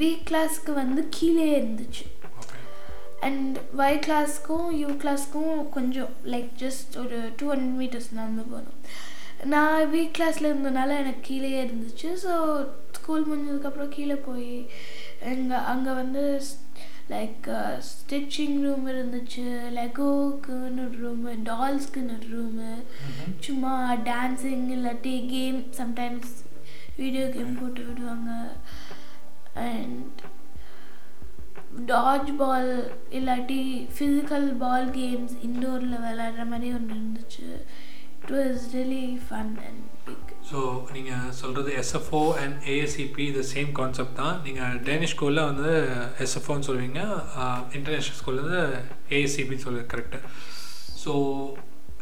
வி 0.00 0.12
கிளாஸ்க்கு 0.30 0.72
வந்து 0.82 1.02
கீழே 1.18 1.48
இருந்துச்சு. 1.58 2.06
அண்ட் 3.26 3.56
ஒய் 3.82 3.98
கிளாஸ்க்கும் 4.06 4.66
யூ 4.80 4.88
கிளாஸ்க்கும் 5.02 5.54
கொஞ்சம் 5.76 6.12
லைக் 6.32 6.50
ஜஸ்ட் 6.64 6.94
ஒரு 7.02 7.18
டூ 7.38 7.46
ஹண்ட்ரட் 7.52 7.78
மீட்டர்ஸ் 7.80 8.10
நடந்து 8.18 8.44
போகணும் 8.52 8.80
நான் 9.52 9.80
வி 9.92 10.02
கிளாஸில் 10.16 10.50
இருந்தனால 10.50 10.94
எனக்கு 11.02 11.22
கீழே 11.28 11.50
இருந்துச்சு. 11.64 12.08
ஸோ 12.24 12.32
ஸ்கூல் 12.98 13.28
முடிஞ்சதுக்கப்புறம் 13.28 13.94
கீழே 13.96 14.16
போய் 14.28 14.50
எங்கள் 15.32 15.66
அங்கே 15.72 15.92
வந்து 16.00 16.24
லைக் 17.12 17.46
ஸ்டிச்சிங் 17.90 18.56
ரூம் 18.64 18.86
இருந்துச்சு. 18.94 19.44
லெகோக்குன்னு 19.78 20.82
ஒரு 20.86 20.98
ரூமு 21.04 21.34
டால்ஸ்க்குன்னு 21.50 22.16
ஒரு 22.18 22.28
ரூமு 22.36 22.70
சும்மா 23.46 23.74
டான்ஸிங் 24.10 24.66
இல்லாட்டி 24.76 25.14
கேம் 25.34 25.60
சம்டைம்ஸ் 25.80 26.34
வீடியோ 27.00 27.26
கேம் 27.36 27.58
போட்டு 27.60 27.84
விடுவாங்க. 27.86 28.32
அண்ட் 29.68 30.20
டாஜ் 31.92 32.30
பால் 32.40 32.72
இல்லாட்டி 33.18 33.60
ஃபிசிக்கல் 33.96 34.48
பால் 34.62 34.88
கேம்ஸ் 34.96 35.34
இண்டோரில் 35.48 35.94
விளையாடுற 36.04 36.44
மாதிரி 36.52 36.68
ஒன்று 36.78 36.96
இருந்துச்சு. 36.96 37.46
It 38.22 38.32
was 38.36 38.64
really 38.74 39.04
fun 39.26 39.52
and 39.68 39.84
big 40.06 40.32
so 40.50 40.60
நீங்கள் 40.96 41.32
சொல்கிறது 41.40 41.70
எஸ்எஃப்ஓ 41.82 42.22
அண்ட் 42.42 42.56
ஏஎஸ்சிபி 42.74 43.24
இது 43.30 43.42
சேம் 43.54 43.70
கான்செப்ட் 43.78 44.18
தான். 44.22 44.36
நீங்கள் 44.46 44.76
டேனிஷ் 44.88 45.14
ஸ்கூலில் 45.14 45.48
வந்து 45.50 45.72
எஸ்எஃப்ஓன்னு 46.26 46.68
சொல்லுவீங்க. 46.68 47.00
இன்டர்நேஷ்னல் 47.78 48.20
ஸ்கூலில் 48.20 48.44
வந்து 48.46 48.62
ஏஎஸ்சிபின்னு 49.16 49.64
சொல்லுவீங்க 49.66 49.92
கரெக்டு 49.94 50.20
ஸோ 51.04 51.12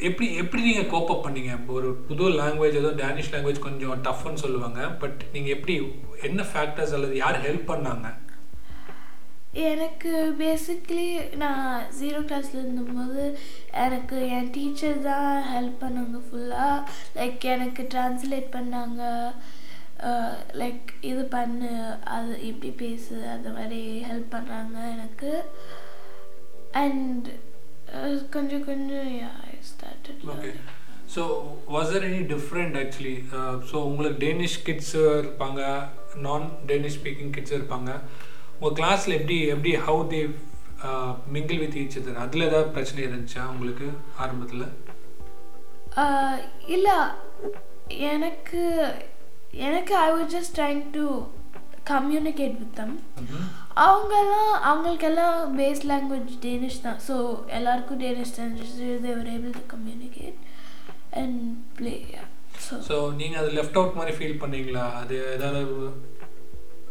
எப்படி 0.09 0.27
எப்படி 0.43 0.63
நீங்கள் 0.69 0.91
கோப்பப் 0.93 1.25
பண்ணீங்க? 1.27 1.51
இப்போ 1.59 1.73
ஒரு 1.81 1.91
புது 2.09 2.25
லாங்குவேஜ் 2.41 2.79
ஏதோ 2.81 2.91
டேனிஷ் 3.03 3.31
லாங்குவேஜ் 3.35 3.67
கொஞ்சம் 3.67 4.03
டஃப்னு 4.07 4.43
சொல்லுவாங்க. 4.45 4.81
பட் 5.03 5.21
நீங்கள் 5.35 5.55
எப்படி 5.57 5.75
என்ன 6.29 6.47
ஃபேக்டர்ஸ் 6.53 6.95
அல்லது 6.99 7.15
யார் 7.25 7.45
ஹெல்ப் 7.47 7.71
பண்ணாங்க? 7.73 8.09
எனக்கு 9.73 10.11
பேசிக்லி 10.41 11.07
நான் 11.43 11.85
ஜீரோ 11.99 12.21
கிளாஸில் 12.29 12.61
இருந்தபோது 12.63 13.25
எனக்கு 13.85 14.17
என் 14.37 14.51
டீச்சர் 14.57 14.99
தான் 15.09 15.31
ஹெல்ப் 15.53 15.79
பண்ணாங்க 15.85 16.19
ஃபுல்லாக 16.27 16.89
லைக் 17.19 17.47
எனக்கு 17.55 17.85
ட்ரான்ஸ்லேட் 17.95 18.49
பண்ணாங்க. 18.57 19.03
லைக் 20.61 20.89
இது 21.11 21.23
பண்ணு 21.37 21.71
அது 22.17 22.33
இப்படி 22.51 22.71
பேசு 22.85 23.17
அந்த 23.35 23.49
மாதிரி 23.59 23.83
ஹெல்ப் 24.11 24.35
பண்ணாங்க 24.37 24.77
எனக்கு. 24.95 25.33
அண்ட் 26.85 27.29
கொஞ்சம் 28.37 28.67
கொஞ்சம் 28.71 29.11
started 29.71 30.25
okay 30.35 30.53
so 31.15 31.23
was 31.75 31.93
or 31.97 32.07
any 32.11 32.23
different 32.35 32.77
actually 32.83 33.17
so 33.71 33.77
உங்களுக்கு 33.91 34.21
டேனிஷ் 34.27 34.63
கிட்ஸ் 34.69 34.97
இருப்பாங்க 35.21 35.63
நான் 36.27 36.47
டேனிஷ் 36.71 36.99
ஸ்பீக்கிங் 37.01 37.35
கிட்ஸ் 37.37 37.57
இருப்பாங்க. 37.59 37.91
உங்கள் 38.59 38.77
கிளாஸில் 38.79 39.17
எப்படி 39.19 39.37
எப்படி 39.55 39.73
how 39.87 40.03
they 40.13 40.21
mingle 41.35 41.61
with 41.63 41.79
each 41.83 41.97
other 42.01 42.23
அதில் 42.25 42.47
ஏதாவது 42.49 42.75
பிரச்சனை 42.77 43.01
இருந்துச்சா 43.07 43.43
உங்களுக்கு 43.53 43.87
ஆரம்பத்தில்? 44.25 44.67
இல்லை. 46.77 46.97
எனக்கு 48.13 48.63
எனக்கு 49.69 49.93
I 50.05 50.09
was 50.15 50.33
just 50.37 50.55
trying 50.59 50.83
to 50.97 51.05
communicate 51.93 52.57
with 52.63 52.77
them 52.81 52.95
அவங்கெல்லாம் 53.85 54.53
அவங்களுக்கெல்லாம் 54.71 55.39
பேஸ் 55.59 55.83
லாங்குவேஜ் 55.91 56.33
டேனிஷ் 56.45 56.83
தான். 56.87 56.99
ஸோ 57.09 57.15
எல்லாருக்கும் 57.59 58.03
டேனிஷ் 58.05 58.37
தெரிஞ்சிச்சு 58.39 58.89
they were 59.07 59.31
able 59.37 59.57
to 59.59 59.65
communicate 59.75 60.39
and 61.23 61.41
play 61.79 61.95
so 62.67 62.75
so 62.89 62.97
நீங்கள் 63.21 63.41
அது 63.43 63.51
லெஃப்ட் 63.59 63.79
அவுட் 63.81 63.99
மாதிரி 64.01 64.15
ஃபீல் 64.19 64.41
பண்ணீங்களா? 64.45 64.85
அது 65.03 65.17
ஏதாவது 65.37 65.63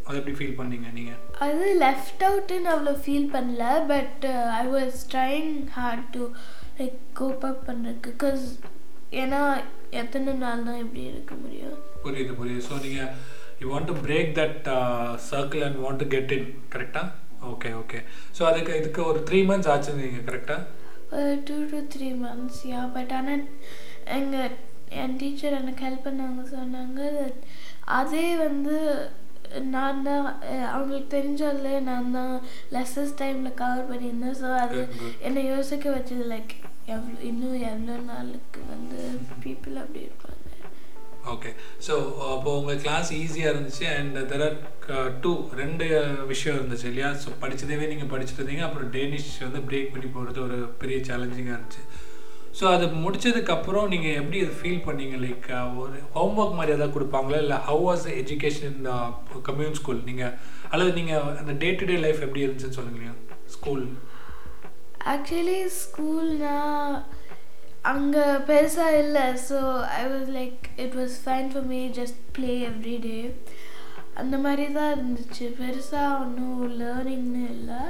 அது 0.05 0.17
எப்படி 0.19 0.35
ஃபீல் 0.37 0.57
பண்ணீங்க 0.57 0.89
நீங்கள் 0.93 1.21
அது 1.45 1.67
லெஃப்ட் 1.81 2.23
அவுட்டுன்னு 2.27 2.69
அவ்வளோ 2.73 2.93
ஃபீல் 3.03 3.31
பண்ணல 3.33 3.63
but 3.87 4.25
I 4.55 4.65
was 4.73 4.99
trying 5.13 5.49
hard 5.77 6.05
to 6.15 6.23
like 6.79 6.99
cope 7.19 7.45
up 7.49 7.63
பண்ணுறதுக்கு 7.67 8.11
பிகாஸ் 8.11 8.43
ஏன்னா 9.21 9.39
எத்தனை 9.99 10.31
நாள் 10.39 10.67
தான் 10.67 10.81
இப்படி 10.83 11.03
இருக்க 11.09 11.33
முடியும்? 11.35 11.75
புரியுது 12.03 12.33
புரியுது. 12.39 12.63
ஸோ 12.67 12.77
நீங்கள் 12.85 13.11
you 13.61 13.67
want 13.69 13.89
to 13.91 13.97
break 14.01 14.31
that 14.39 14.65
circle 15.27 15.63
and 15.67 15.79
want 15.83 16.01
to 16.01 16.07
get 16.13 16.33
in 16.37 16.47
கரெக்டாக 16.73 17.11
ஓகே 17.51 17.69
ஓகே 17.81 17.99
ஸோ 18.37 18.43
அதுக்கு 18.49 18.73
இதுக்கு 18.79 19.01
ஒரு 19.05 19.19
த்ரீ 19.27 19.39
மந்த்ஸ் 19.49 19.71
ஆச்சு 19.73 19.99
நீங்கள் 19.99 20.25
கரெக்டாக 20.29 20.61
two 21.47 21.57
to 21.71 21.79
three 21.93 22.09
months 22.23 22.61
yeah 22.69 22.81
but 22.95 23.13
ஆனால் 23.17 23.43
எங்கள் 24.15 24.55
என் 24.99 25.17
டீச்சர் 25.19 25.59
எனக்கு 25.59 25.85
ஹெல்ப் 25.85 26.07
பண்ணாங்க 26.07 26.41
சொன்னாங்க 26.53 26.99
அதே 27.95 28.27
வந்து 28.43 28.75
நான் 29.73 30.05
தான் 30.07 30.25
அவங்களுக்கு 30.73 31.09
தெரிஞ்சால 31.17 31.71
நான் 31.89 32.13
தான் 32.17 32.33
லெசஸ் 32.75 33.17
டைமில் 33.21 33.57
கவர் 33.61 33.89
பண்ணியிருந்தேன். 33.91 34.37
ஸோ 34.41 34.49
அது. 34.65 34.81
என்னை 35.27 35.43
யோசிக்க 35.53 35.85
வச்சது 35.97 36.25
லைக் 36.33 36.53
எவ்வளோ 36.95 37.17
இன்னும் 37.31 37.59
எவ்வளோ 37.73 37.97
நாளுக்கு 38.11 38.61
வந்து 38.73 38.99
பீப்புள் 39.43 39.81
அப்படி 39.83 40.01
இருப்பாங்க. 40.07 40.31
ஓகே 41.33 41.51
ஸோ 41.85 41.93
அப்போ 42.33 42.49
உங்கள் 42.59 42.81
கிளாஸ் 42.83 43.09
ஈஸியாக 43.21 43.51
இருந்துச்சு 43.53 43.85
அண்ட் 43.97 44.17
தெர் 44.31 44.43
ஆர் 44.47 44.57
டூ 45.23 45.31
ரெண்டு 45.61 45.85
விஷயம் 46.31 46.57
இருந்துச்சு 46.57 46.89
இல்லையா? 46.91 47.09
ஸோ 47.23 47.29
படிச்சதேவே 47.43 47.87
நீங்கள் 47.91 48.11
படிச்சுட்டு 48.11 48.41
இருந்தீங்க 48.41 48.65
அப்புறம் 48.67 48.91
டேனிஷ் 48.95 49.31
வந்து 49.47 49.61
பிரேக் 49.69 49.93
பண்ணி 49.93 50.09
போகிறது 50.17 50.39
ஒரு 50.47 50.59
பெரிய 50.81 50.99
சேலஞ்சிங்காக 51.09 51.57
இருந்துச்சு. 51.57 51.83
ஸோ 52.57 52.65
அது 52.73 52.85
முடிச்சதுக்கப்புறம் 53.03 53.89
நீங்கள் 53.93 54.17
எப்படி 54.19 54.37
அதை 54.43 54.53
ஃபீல் 54.59 54.85
பண்ணீங்க? 54.87 55.15
லைக் 55.23 55.47
ஒரு 55.81 55.97
ஹோம்ஒர்க் 56.17 56.57
மாதிரி 56.59 56.75
எதாவது 56.75 56.95
கொடுப்பாங்களா? 56.95 57.39
இல்லை 57.45 57.57
ஹவ் 57.69 57.83
வாஸ் 57.87 58.05
எஜுகேஷன் 58.21 58.77
இந்த 58.79 58.93
கம்யூன் 59.47 59.77
ஸ்கூல் 59.79 59.99
நீங்கள் 60.09 60.35
அல்லது 60.71 60.93
நீங்கள் 60.99 61.27
அந்த 61.41 61.55
டே 61.63 61.69
டு 61.79 61.89
டே 61.91 61.97
லைஃப் 62.05 62.23
எப்படி 62.27 62.43
இருந்துச்சுன்னு 62.45 62.79
சொல்லுங்களேன் 62.79 63.19
ஸ்கூல் 63.57 63.85
ஆக்சுவலி 65.13 65.59
ஸ்கூல்னா 65.81 66.55
அங்கே 67.91 68.23
பெருசாக 68.47 68.99
இல்லை. 69.03 69.25
So 69.47 69.57
I 69.99 70.03
was 70.13 70.29
like 70.39 70.61
it 70.83 70.95
was 70.99 71.15
fine 71.25 71.51
for 71.53 71.67
me 71.73 71.81
just 71.99 72.21
play 72.37 72.53
every 72.71 72.97
day 73.07 73.17
அந்த 74.21 74.35
மாதிரி 74.45 74.65
தான் 74.77 74.93
இருந்துச்சு. 74.95 75.45
பெருசாக 75.61 76.19
ஒன்றும் 76.23 76.63
லேர்னிங்னு 76.81 77.43
இல்லை. 77.55 77.81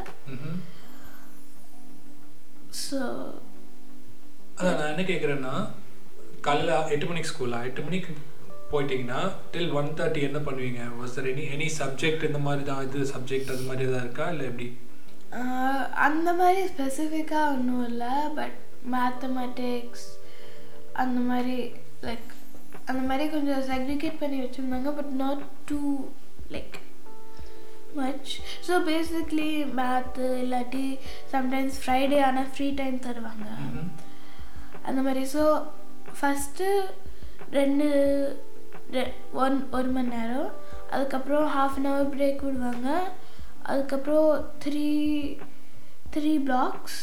ஸோ 2.85 2.99
அதான் 4.57 4.77
நான் 4.79 4.91
என்ன 4.91 5.03
கேட்குறேன்னா 5.09 5.53
காலைல 6.45 6.73
எட்டு 6.93 7.07
மணிக்கு 7.09 7.31
ஸ்கூலா 7.31 7.59
எட்டு 7.67 7.81
மணிக்கு 7.81 8.11
போயிட்டீங்கன்னா 8.71 9.19
டில் 9.53 9.73
ஒன் 9.79 9.89
தேர்ட்டி 9.97 10.21
என்ன 10.27 10.39
பண்ணுவீங்க? 10.45 10.83
Was 10.99 11.15
there 11.17 11.29
any 11.31 11.43
any 11.55 11.67
subject 11.79 12.27
இந்த 12.29 12.39
மாதிரி 12.45 12.63
தான் 12.69 12.83
இது 12.87 12.99
சப்ஜெக்ட் 13.13 13.51
அது 13.55 13.67
மாதிரி 13.67 13.85
எதாவது 13.87 14.03
இருக்கா? 14.05 14.25
இல்லை 14.33 14.45
எப்படி? 14.51 14.67
அந்த 16.07 16.29
மாதிரி 16.33 16.61
ஸ்பெசிஃபிக்காக 16.67 17.51
ஒன்றும் 17.53 17.85
இல்லை 17.89 18.13
பட் 18.37 18.57
மேத்தமெட்டிக்ஸ் 18.93 20.07
அந்த 20.95 21.19
மாதிரி 21.29 21.57
லைக் 22.03 22.27
அந்த 22.85 23.01
மாதிரி 23.09 23.25
கொஞ்சம் 23.29 23.63
செக்ரிகேட் 23.69 24.21
பண்ணி 24.21 24.39
வச்சுருந்தாங்க 24.41 24.91
but 24.95 25.13
not 25.23 25.43
too 25.69 25.81
like 26.49 26.77
much 27.95 28.31
so 28.67 28.73
basically 28.89 29.49
math 29.79 30.27
இல்லாட்டி 30.43 30.85
சம்டைம்ஸ் 31.33 31.79
ஃப்ரைடே 31.83 32.19
ஆனால் 32.23 32.51
ஃப்ரீ 32.53 32.67
டைம் 32.81 32.97
தருவாங்க. 33.05 33.47
அந்த 34.85 35.01
மாதிரி. 35.01 35.27
ஸோ 35.33 35.63
ஃபஸ்ட்டு 36.21 36.83
ரெண்டு 37.51 37.87
ரெ- 38.91 39.13
ஒன் 39.33 39.67
ஒரு 39.71 39.87
மணி 39.87 40.07
நேரம். 40.07 40.51
அதுக்கப்புறம் 40.89 41.47
ஹாஃப் 41.47 41.85
அன் 41.85 41.85
ஹவர் 41.85 42.13
பிரேக் 42.13 42.43
விடுவாங்க. 42.43 43.11
அதுக்கப்புறம் 43.63 44.53
த்ரீ 44.65 44.85
த்ரீ 46.13 46.43
பிளாக்ஸ் 46.43 47.01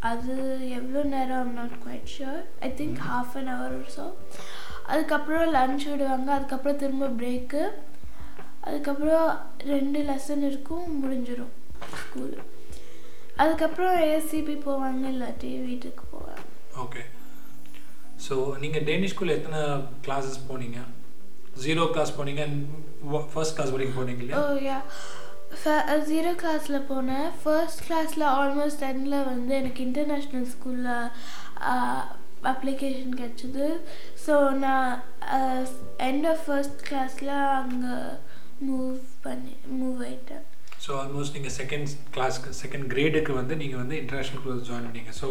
அது 0.00 0.58
எவ்வளோ 0.70 1.04
நேரம்? 1.04 1.38
I'm 1.38 1.52
not 1.52 1.78
quite 1.86 2.06
sure 2.18 2.44
I 2.60 2.70
think 2.70 2.98
half 3.10 3.36
an 3.36 3.48
hour 3.48 4.00
so 4.00 4.12
அதுக்கப்புறம் 4.86 5.50
லன்ச் 5.50 5.84
விடுவாங்க. 5.84 6.32
அதுக்கப்புறம் 6.32 6.76
திரும்ப 6.76 7.06
பிரேக்கு 7.08 7.68
அதுக்கப்புறம் 8.60 9.40
ரெண்டு 9.58 10.02
லெசன் 10.02 10.46
இருக்கும். 10.46 10.84
முடிஞ்சிடும் 11.04 11.54
ஸ்கூலு 11.94 12.38
அதுக்கப்புறம் 13.36 13.94
ஏஎஸ்சிபி 13.94 14.60
போவாங்க 14.66 15.06
இல்லாட்டி 15.06 15.64
வீட்டுக்கு 15.64 16.04
ஓகே 16.84 17.02
ஸோ 18.26 18.34
நீங்கள் 18.62 18.84
டேனிஷ் 18.88 19.14
ஸ்கூல் 19.14 19.36
எத்தனை 19.36 19.60
கிளாஸஸ் 20.06 20.38
போனீங்க? 20.50 20.78
ஜீரோ 21.64 21.82
கிளாஸ் 21.94 22.16
போனீங்க 22.18 22.44
ஃபர்ஸ்ட் 23.32 23.56
கிளாஸ் 23.56 23.72
வரைக்கும் 23.74 23.98
போனீங்க 23.98 24.22
இல்லையா? 24.24 24.78
ஜீரோ 26.10 26.30
கிளாஸில் 26.42 26.86
போனேன். 26.90 27.28
ஃபர்ஸ்ட் 27.42 27.82
கிளாஸில் 27.86 28.24
ஆல்மோஸ்ட் 28.38 28.80
டென்னில் 28.84 29.26
வந்து 29.32 29.52
எனக்கு 29.60 29.80
இன்டர்நேஷ்னல் 29.88 30.48
ஸ்கூலில் 30.54 30.90
அப்ளிகேஷன் 32.52 33.14
கிடச்சிது. 33.20 33.66
ஸோ 34.24 34.34
நான் 34.64 34.90
எண்ட் 36.08 36.26
ஆஃப் 36.32 36.42
ஃபர்ஸ்ட் 36.48 36.82
கிளாஸில் 36.88 37.32
அங்கே 37.60 37.94
மூவ் 38.68 38.98
பண்ணி 39.26 39.54
மூவ் 39.80 40.00
ஆயிட்டேன். 40.08 40.44
ஸோ 40.84 40.90
ஆல்மோஸ்ட் 41.02 41.36
நீங்கள் 41.38 41.56
செகண்ட் 41.60 41.88
கிளாஸ்க்கு 42.16 42.56
செகண்ட் 42.62 42.86
கிரேடுக்கு 42.94 43.32
வந்து 43.40 43.56
நீங்கள் 43.62 43.82
வந்து 43.82 43.96
இன்டர்நேஷ்னல் 44.02 44.40
ஸ்கூலில் 44.42 44.66
ஜாயின் 44.70 44.88
பண்ணீங்க. 44.88 45.14
ஸோ 45.22 45.28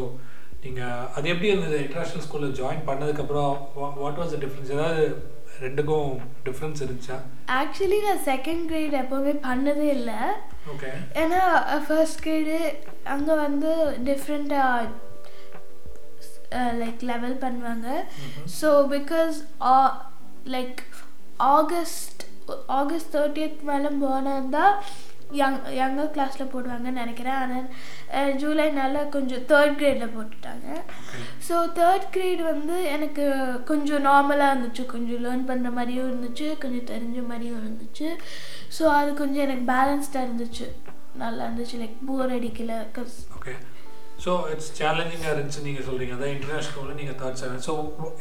நீங்கள் 0.66 1.08
அது 1.16 1.26
எப்படி 1.32 1.50
இருந்தது? 1.52 1.78
இன்டர்நேஷ்னல் 1.86 2.26
ஸ்கூலில் 2.26 2.58
ஜாயின் 2.60 2.86
பண்ணதுக்கப்புறம் 2.90 3.56
வாட் 4.02 4.20
வாஸ் 4.22 4.34
த 4.36 4.40
டிஃப்ரென்ஸ் 4.44 4.74
ஏதாவது 4.76 5.04
ரெண்டுக்கும் 5.64 6.12
டிஃப்ரென்ஸ் 6.48 6.82
இருந்துச்சா? 6.84 7.18
ஆக்சுவலி 7.60 8.00
நான் 8.06 8.24
செகண்ட் 8.30 8.64
கிரேட் 8.70 8.96
எப்போவுமே 9.02 9.34
பண்ணதே 9.48 9.88
இல்லை. 9.98 10.20
ஓகே 10.74 10.90
ஏன்னா 11.22 11.42
ஃபர்ஸ்ட் 11.88 12.24
கிரேடு 12.26 12.58
அங்கே 13.16 13.36
வந்து 13.46 13.72
டிஃப்ரெண்ட்டாக 14.10 14.92
லைக் 16.82 17.02
லெவல் 17.12 17.38
பண்ணுவாங்க. 17.46 17.88
So 18.60 18.70
because 18.96 19.38
like 20.56 20.82
August 21.56 22.22
August 22.80 23.14
thirtieth 23.16 23.62
மேலே 23.70 23.90
போனால் 24.04 24.54
தான் 24.58 24.76
யங் 25.42 25.60
யங்கர் 25.80 26.12
கிளாஸில் 26.16 26.52
போடுவாங்கன்னு 26.54 27.02
நினைக்கிறேன். 27.04 27.40
ஆனால் 27.44 28.34
ஜூலைனால 28.42 29.04
கொஞ்சம் 29.16 29.46
தேர்ட் 29.52 29.78
கிரேடில் 29.82 30.14
போட்டுட்டாங்க. 30.16 30.68
ஸோ 31.48 31.58
தேர்ட் 31.80 32.08
கிரேட் 32.16 32.44
வந்து 32.52 32.78
எனக்கு 32.96 33.26
கொஞ்சம் 33.72 34.06
நார்மலாக 34.10 34.54
இருந்துச்சு. 34.54 34.86
கொஞ்சம் 34.96 35.24
லேர்ன் 35.26 35.48
பண்ணுற 35.52 35.72
மாதிரியும் 35.78 36.10
இருந்துச்சு. 36.10 36.50
கொஞ்சம் 36.64 36.90
தெரிஞ்ச 36.94 37.28
மாதிரியும் 37.30 37.62
இருந்துச்சு. 37.62 38.10
ஸோ 38.80 38.84
அது 39.00 39.14
கொஞ்சம் 39.22 39.46
எனக்கு 39.48 39.66
பேலன்ஸ்டாக 39.76 40.28
இருந்துச்சு. 40.28 40.68
நல்லா 41.24 41.42
இருந்துச்சு. 41.48 41.78
லைக் 41.84 41.98
போர் 42.10 42.36
அடிக்கல. 42.38 42.76
கஸ் 42.98 43.18
ஓகே 43.38 43.56
ஸோ 44.24 44.34
இட்ஸ் 44.52 44.70
சேலஞ்சிங்காக 44.80 45.32
இருந்துச்சு 45.34 45.64
நீங்கள் 45.66 45.86
சொல்கிறீங்க 45.88 46.14
அதான் 46.18 46.34
இன்டர்நேஷ்னல் 46.36 46.68
ஸ்கூலில் 46.68 47.00
நீங்கள் 47.00 47.18
தேர்ட் 47.22 47.40
செவன் 47.42 47.66
ஸோ 47.68 47.74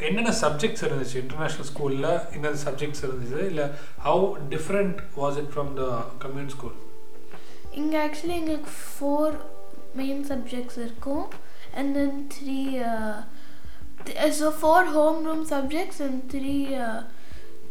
என்னென்ன 0.06 0.32
சப்ஜெக்ட்ஸ் 0.44 0.84
இருந்துச்சு? 0.86 1.16
இன்டர்நேஷ்னல் 1.24 1.68
ஸ்கூலில் 1.70 2.08
இந்த 2.36 2.50
சப்ஜெக்ட்ஸ் 2.64 3.04
இருந்துச்சு? 3.06 3.42
இல்லை 3.52 3.66
how 4.06 4.24
different 4.54 4.98
was 5.20 5.38
it 5.42 5.52
from 5.54 5.70
the 5.80 5.84
commune 6.24 6.50
school 6.56 6.74
இங்கே 7.80 7.98
ஆக்சுவலி 8.04 8.36
எங்களுக்கு 8.40 8.72
ஃபோர் 8.90 9.34
மெயின் 10.00 10.22
சப்ஜெக்ட்ஸ் 10.30 10.78
இருக்கும். 10.84 11.26
And 11.78 11.92
then 11.98 12.20
three 12.34 12.60
so 14.40 14.48
four 14.60 14.88
home 14.96 15.18
room 15.28 15.44
subjects 15.54 16.00
and 16.06 16.20
three 16.34 16.56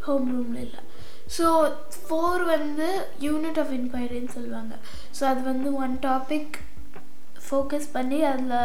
home 0.07 0.27
ரூமில் 0.35 0.61
இல்லை. 0.65 0.81
ஸோ 1.37 1.45
ஃபோர் 2.05 2.43
வந்து 2.55 2.87
யூனிட் 3.27 3.59
ஆஃப் 3.63 3.73
இன்கொயரின்னு 3.79 4.35
சொல்லுவாங்க. 4.37 4.73
ஸோ 5.17 5.23
அது 5.31 5.41
வந்து 5.51 5.69
ஒன் 5.83 5.95
டாபிக் 6.07 6.55
ஃபோக்கஸ் 7.47 7.89
பண்ணி 7.95 8.19
அதில் 8.31 8.59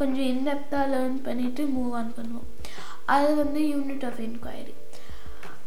கொஞ்சம் 0.00 0.28
இன்டெப்த்தாக 0.34 0.90
லேர்ன் 0.92 1.18
பண்ணிவிட்டு 1.28 1.62
மூவ் 1.76 1.96
ஆன் 2.00 2.14
பண்ணுவோம். 2.18 2.48
அது 3.14 3.30
வந்து 3.42 3.60
யூனிட் 3.74 4.06
ஆஃப் 4.08 4.20
என்கொயரி 4.28 4.74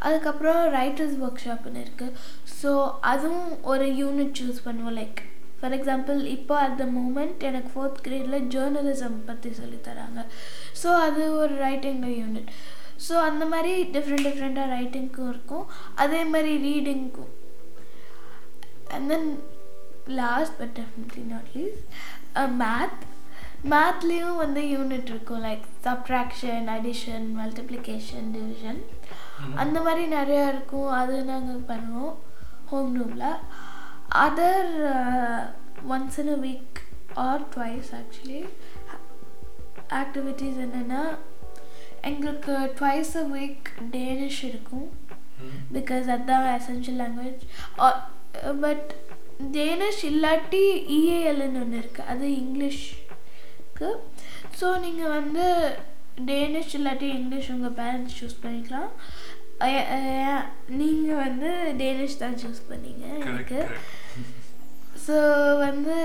அதுக்கப்புறம் 0.07 0.61
ரைட்டர்ஸ் 0.77 1.15
ஒர்க் 1.25 1.43
ஷாப்னு 1.45 1.83
இருக்குது 1.85 2.15
ஸோ 2.59 2.71
அதுவும் 3.13 3.49
ஒரு 3.71 3.87
யூனிட் 4.01 4.37
சூஸ் 4.41 4.65
பண்ணுவோம். 4.67 4.97
லைக் 5.01 5.21
ஃபார் 5.59 5.75
எக்ஸாம்பிள் 5.77 6.19
இப்போ 6.35 6.55
அட் 6.65 6.77
த 6.81 6.85
மூமெண்ட் 6.97 7.45
எனக்கு 7.49 7.69
ஃபோர்த் 7.73 8.01
கிரேடில் 8.07 8.47
ஜேர்னலிசம் 8.55 9.17
பற்றி 9.29 9.51
சொல்லித்தராங்க 9.61 10.21
ஸோ 10.81 10.89
அது 11.07 11.23
ஒரு 11.41 11.53
ரைட்டிங் 11.67 12.03
யூனிட் 12.21 12.51
ஸோ 13.05 13.13
அந்த 13.29 13.43
மாதிரி 13.53 13.71
டிஃப்ரெண்ட் 13.95 14.27
டிஃப்ரெண்ட்டாக 14.27 14.73
ரைட்டிங்க்கும் 14.77 15.31
இருக்கும். 15.33 15.65
அதே 16.03 16.21
மாதிரி 16.33 16.51
ரீடிங்க்கும் 16.67 17.33
and 18.95 19.09
then 19.13 19.27
last 20.21 20.55
but 20.61 20.73
definitely 20.79 21.25
not 21.33 21.49
least 21.57 21.85
math 22.63 23.01
மேத்லேயும் 23.73 24.39
வந்து 24.43 24.61
யூனிட் 24.75 25.09
இருக்கும். 25.13 25.43
Like 25.47 25.63
subtraction 25.85 26.67
addition 26.75 27.25
multiplication 27.39 28.27
division 28.35 28.81
அந்த 29.61 29.77
மாதிரி 29.85 30.03
நிறையா 30.17 30.43
இருக்கும். 30.53 30.89
அது 30.99 31.15
நாங்கள் 31.31 31.67
பண்ணுவோம். 31.71 32.15
ஹோம் 32.71 32.91
ரூமில் 32.99 33.39
other 34.25 34.73
once 35.93 36.19
in 36.23 36.33
a 36.35 36.39
week 36.47 36.79
or 37.27 37.45
twice 37.55 37.89
actually 37.99 38.41
activities 40.01 40.59
என்னென்னா 40.65 41.01
எங்களுக்கு 42.09 42.53
ட்வைஸ் 42.79 43.13
அ 43.21 43.25
வீக் 43.35 43.67
டேனிஷ் 43.95 44.43
இருக்கும். 44.51 44.87
பிகாஸ் 45.75 46.05
அதுதான் 46.13 46.45
எசென்ஷியல் 46.57 47.01
லாங்குவேஜ் 47.03 47.43
பட் 48.65 48.89
டேனிஷ் 49.55 50.03
இல்லாட்டி 50.09 50.63
இஏஎல்னு 50.97 51.61
ஒன்று 51.63 51.79
இருக்குது 51.81 52.09
அது 52.13 52.25
இங்கிலீஷ்க்கு 52.41 53.89
ஸோ 54.59 54.67
நீங்கள் 54.85 55.13
வந்து 55.17 55.45
டேனிஷ் 56.29 56.75
இல்லாட்டி 56.77 57.07
இங்கிலீஷ் 57.17 57.49
உங்கள் 57.55 57.77
பேரண்ட்ஸ் 57.79 58.17
சூஸ் 58.19 58.43
பண்ணிக்கலாம். 58.43 58.91
நீங்கள் 60.79 61.21
வந்து 61.25 61.49
டேனிஷ் 61.81 62.21
தான் 62.23 62.39
சூஸ் 62.41 62.61
பண்ணீங்க 62.71 63.05
எனக்கு. 63.27 63.59
ஸோ 65.05 65.17
வந்து 65.65 65.95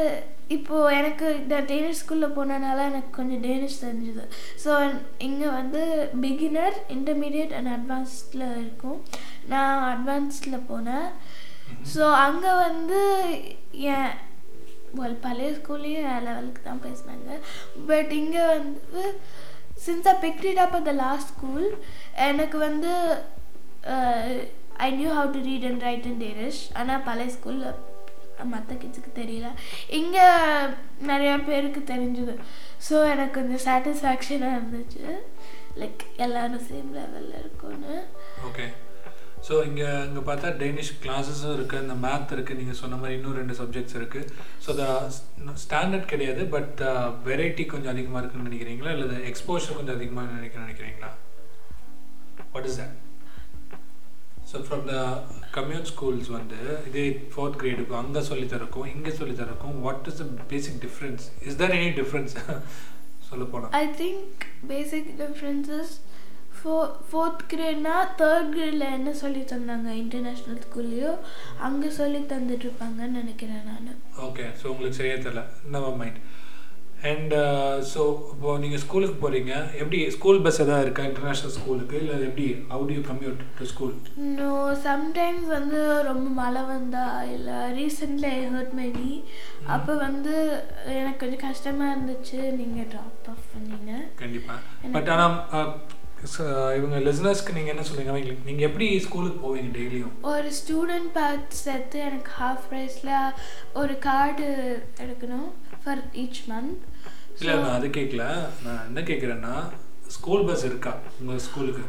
இப்போது 0.56 0.94
எனக்கு 0.98 1.26
இந்த 1.40 1.56
டேனிஷ் 1.72 2.00
ஸ்கூலில் 2.02 2.34
போனனால 2.36 2.78
எனக்கு 2.90 3.10
கொஞ்சம் 3.18 3.42
டேனிஷ் 3.46 3.82
தெரிஞ்சுது. 3.84 4.24
ஸோ 4.62 4.70
இங்கே 5.26 5.48
வந்து 5.58 5.82
பிகினர் 6.24 6.78
இன்டர்மீடியட் 6.96 7.54
அண்ட் 7.58 7.72
அட்வான்ஸ்டில் 7.76 8.46
இருக்கும். 8.62 8.98
நான் 9.52 9.84
அட்வான்ஸ்டில் 9.92 10.66
போனேன். 10.70 11.08
ஸோ 11.94 12.04
அங்கே 12.26 12.54
வந்து 12.66 13.00
என் 13.94 14.10
well 14.98 15.16
பழைய 15.24 15.50
ஸ்கூல்லையும் 15.58 16.06
என் 16.12 16.24
லெவலுக்கு 16.28 16.62
தான் 16.62 16.84
பேசினாங்க. 16.86 17.30
பட் 17.90 18.10
இங்கே 18.20 18.44
வந்து 18.54 19.02
since 19.84 20.08
I 20.12 20.14
picked 20.24 20.48
it 20.52 20.62
up 20.64 20.74
the 20.88 20.94
last 21.04 21.30
school 21.34 21.68
எனக்கு 22.28 22.56
வந்து 22.68 22.92
I 24.86 24.88
knew 24.98 25.10
how 25.18 25.30
to 25.36 25.40
read 25.50 25.68
and 25.70 25.84
write 25.88 26.08
and 26.10 26.22
Danish 26.26 26.62
ஆனால் 26.80 27.06
பழைய 27.08 27.30
ஸ்கூலில் 27.36 27.78
மற்ற 28.52 28.74
கிட்ஸுக்கு 28.82 29.10
தெரியல. 29.20 29.48
இங்கே 30.00 30.26
நிறையா 31.10 31.34
பேருக்கு 31.48 31.80
தெரிஞ்சுது. 31.92 32.34
ஸோ 32.86 32.96
எனக்கு 33.14 33.34
கொஞ்சம் 33.38 33.64
சாட்டிஸ்ஃபேக்ஷனாக 33.66 34.58
இருந்துச்சு. 34.58 35.02
லைக் 35.80 36.04
எல்லோரும் 36.26 36.64
சேம் 36.68 36.94
லெவலில் 36.98 37.40
இருக்கும்னு. 37.42 37.96
ஓகே 38.50 38.66
ஸோ 39.48 39.54
இங்கே 39.68 39.88
இங்கே 40.06 40.22
பார்த்தா 40.28 40.48
டேனிஷ் 40.62 40.92
கிளாஸஸும் 41.04 41.54
இருக்குது 41.56 41.82
இந்த 41.84 41.94
மேத் 42.06 42.34
இருக்குது 42.36 42.58
நீங்கள் 42.60 42.80
சொன்ன 42.80 42.98
மாதிரி 43.02 43.16
இன்னும் 43.18 43.38
ரெண்டு 43.40 43.54
சப்ஜெக்ட்ஸ் 43.60 43.96
இருக்குது 44.00 44.32
ஸோ 44.64 44.72
த 44.80 44.86
ஸ்டாண்டர்ட் 45.64 46.10
கிடையாது 46.14 46.44
பட் 46.56 46.80
வெரைட்டி 47.28 47.64
uh, 47.66 47.70
கொஞ்சம் 47.74 47.92
அதிகமாக 47.94 48.22
இருக்குன்னு 48.22 48.48
நினைக்கிறீங்களா? 48.50 48.92
இல்லை 48.96 49.20
எக்ஸ்போஷர் 49.32 49.78
கொஞ்சம் 49.78 49.98
அதிகமாக 49.98 50.34
நினைக்க 50.38 50.66
நினைக்கிறீங்களா? 50.66 51.12
What 52.54 52.68
is 52.72 52.80
that 52.82 53.09
so 54.50 54.58
from 54.66 54.84
the 54.88 54.96
commune 55.56 55.88
schools 55.90 56.30
வந்து 56.36 56.58
இதே 56.88 57.04
ஃபோர்த் 57.32 57.58
கிரேடுக்கு 57.60 57.94
அங்கே 58.00 58.22
சொல்லி 58.28 58.46
தரக்கும் 58.52 58.88
இங்கே 58.92 59.12
சொல்லி 59.18 59.34
தரக்கும் 59.40 59.76
what 59.84 60.08
is 60.10 60.20
the 60.20 60.46
basic 60.52 60.78
difference 60.84 61.24
is 61.48 61.58
there 61.60 61.74
any 61.76 61.90
difference 61.98 62.34
சொல்ல 63.28 63.44
போனால் 63.50 63.74
ஐ 63.80 63.86
திங்க் 64.00 64.44
பேசிக் 64.68 65.10
டிஃப்ரென்சஸ் 65.20 65.92
ஃபோ 66.56 66.72
ஃபோர்த் 67.08 67.42
கிரேட்னா 67.52 67.92
தேர்ட் 68.18 68.50
கிரேடில் 68.54 68.86
என்ன 68.96 69.12
சொல்லி 69.20 69.42
தந்தாங்க 69.52 69.90
இன்டர்நேஷ்னல் 70.02 70.60
ஸ்கூல்லையோ 70.64 71.12
அங்கே 71.66 71.90
சொல்லி 72.00 72.20
தந்துட்டுருப்பாங்கன்னு 72.32 73.20
நினைக்கிறேன் 73.20 73.64
நான். 73.68 73.88
ஓகே 74.26 74.46
ஸோ 74.60 74.66
உங்களுக்கு 74.72 74.98
சரியா 74.98 75.16
தெரியல. 75.18 75.44
நவர் 75.68 75.96
மைண்ட் 75.96 76.18
அண்ட் 77.08 77.34
ஸோ 77.90 78.00
இப்போ 78.32 78.54
நீங்கள் 78.62 78.80
ஸ்கூலுக்கு 78.82 79.16
போகிறீங்க 79.20 79.52
எப்படி 79.82 79.98
ஸ்கூல் 80.16 80.40
பஸ் 80.46 80.60
எதாவது 80.64 80.84
இருக்கா? 80.86 81.04
இன்டர்நேஷ்னல் 81.10 81.54
ஸ்கூலுக்கு 81.56 81.96
இல்லை 82.02 82.16
எப்படி? 82.26 82.46
How 82.72 82.88
do 82.88 82.96
you 82.96 83.04
commute 83.10 83.40
to 83.58 83.68
school 83.72 83.94
no 84.40 84.50
sometimes 84.88 85.46
வந்து 85.56 85.78
ரொம்ப 86.08 86.26
மழை 86.40 86.64
வந்தா 86.72 87.04
இல்லை 87.36 87.56
ரீசெண்டில் 87.78 88.28
ஐ 88.32 88.40
ஹர்ட் 88.56 88.74
மை 88.80 88.88
நீ 88.98 89.12
அப்போ 89.76 89.94
வந்து 90.06 90.34
எனக்கு 90.98 91.22
கொஞ்சம் 91.22 91.44
கஷ்டமாக 91.48 91.94
இருந்துச்சு. 91.94 92.40
நீங்கள் 92.60 92.90
ட்ராப் 92.92 93.30
ஆஃப் 93.32 93.48
பண்ணீங்க. 93.54 93.94
கண்டிப்பாக 94.20 94.92
பட் 94.96 95.10
ஆனால் 95.14 95.36
இவங்க 96.78 96.96
லிசனர்ஸ்க்கு 97.06 97.54
நீங்கள் 97.56 97.74
என்ன 97.74 97.84
சொல்லுங்க 97.88 98.12
அவங்களுக்கு 98.12 98.48
நீங்கள் 98.48 98.68
எப்படி 98.68 98.86
ஸ்கூலுக்கு 99.06 99.38
போவீங்க 99.44 99.70
டெய்லியும் 99.76 100.14
ஒரு 100.32 100.48
ஸ்டூடெண்ட் 100.58 101.10
பேட்ச் 101.16 101.56
சேர்த்து 101.64 101.98
எனக்கு 102.08 102.32
ஹாஃப் 102.40 102.66
ப்ரைஸில் 102.70 103.14
ஒரு 103.82 103.94
கார்டு 104.08 104.48
எடுக்கணும் 105.04 105.48
ஃபார் 105.82 106.02
ஈச் 106.22 106.42
மந்த் 106.50 106.82
இல்லை 107.40 107.54
நான் 107.56 107.76
அது 107.76 107.88
கேட்கல 107.90 108.24
நான் 108.64 108.84
என்ன 108.86 109.00
கேட்குறேன்னா 109.00 109.54
ஸ்கூல் 110.16 110.46
பஸ் 110.48 110.64
இருக்கா 110.64 110.92
உங்கள் 111.20 111.42
ஸ்கூலுக்கு 111.46 111.84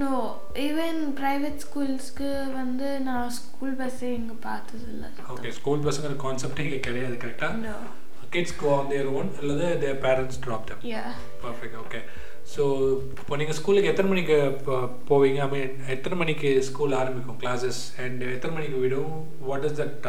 நோ 0.00 0.16
ஈவன் 0.64 1.00
ப்ரைவேட் 1.20 1.62
ஸ்கூல்ஸ்க்கு 1.64 2.28
வந்து 2.52 2.88
நான் 3.00 3.32
ஸ்கூல் 3.38 3.74
பஸ்ஸே 3.78 4.10
இங்கே 4.16 4.36
பார்த்ததில்ல. 4.44 5.06
ஓகே 5.34 5.50
ஸ்கூல் 5.50 5.82
பஸ்ஸுங்கிற 5.84 6.16
கான்செப்டே 6.24 6.66
இங்கே 6.66 6.80
கிடையாது 6.80 7.16
கரெக்டாக 7.22 7.72
kids 8.34 8.56
go 8.56 8.68
on 8.76 8.88
their 8.88 9.10
own 9.16 9.30
அல்லது 9.40 9.66
their 9.82 9.98
parents 10.04 10.40
drop 10.44 10.68
them 10.70 10.84
perfect 11.42 11.76
okay 11.82 12.00
so 12.54 12.62
இப்போ 13.14 13.36
நீங்கள் 13.36 13.58
ஸ்கூலுக்கு 13.60 13.90
எத்தனை 13.92 14.08
மணிக்கு 14.10 14.36
போவீங்க? 15.08 15.38
ஐ 15.40 15.50
மீன் 15.54 15.74
எத்தனை 15.88 16.16
மணிக்கு 16.18 16.50
ஸ்கூல் 16.62 16.98
ஆரம்பிக்கும் 17.00 17.40
கிளாஸஸ் 17.42 17.80
அண்ட் 18.04 18.22
எத்தனை 18.34 18.52
மணிக்கு 18.56 18.78
விடும்? 18.78 19.14
வாட் 19.40 19.64
இஸ் 19.64 19.78
தட் 19.80 20.06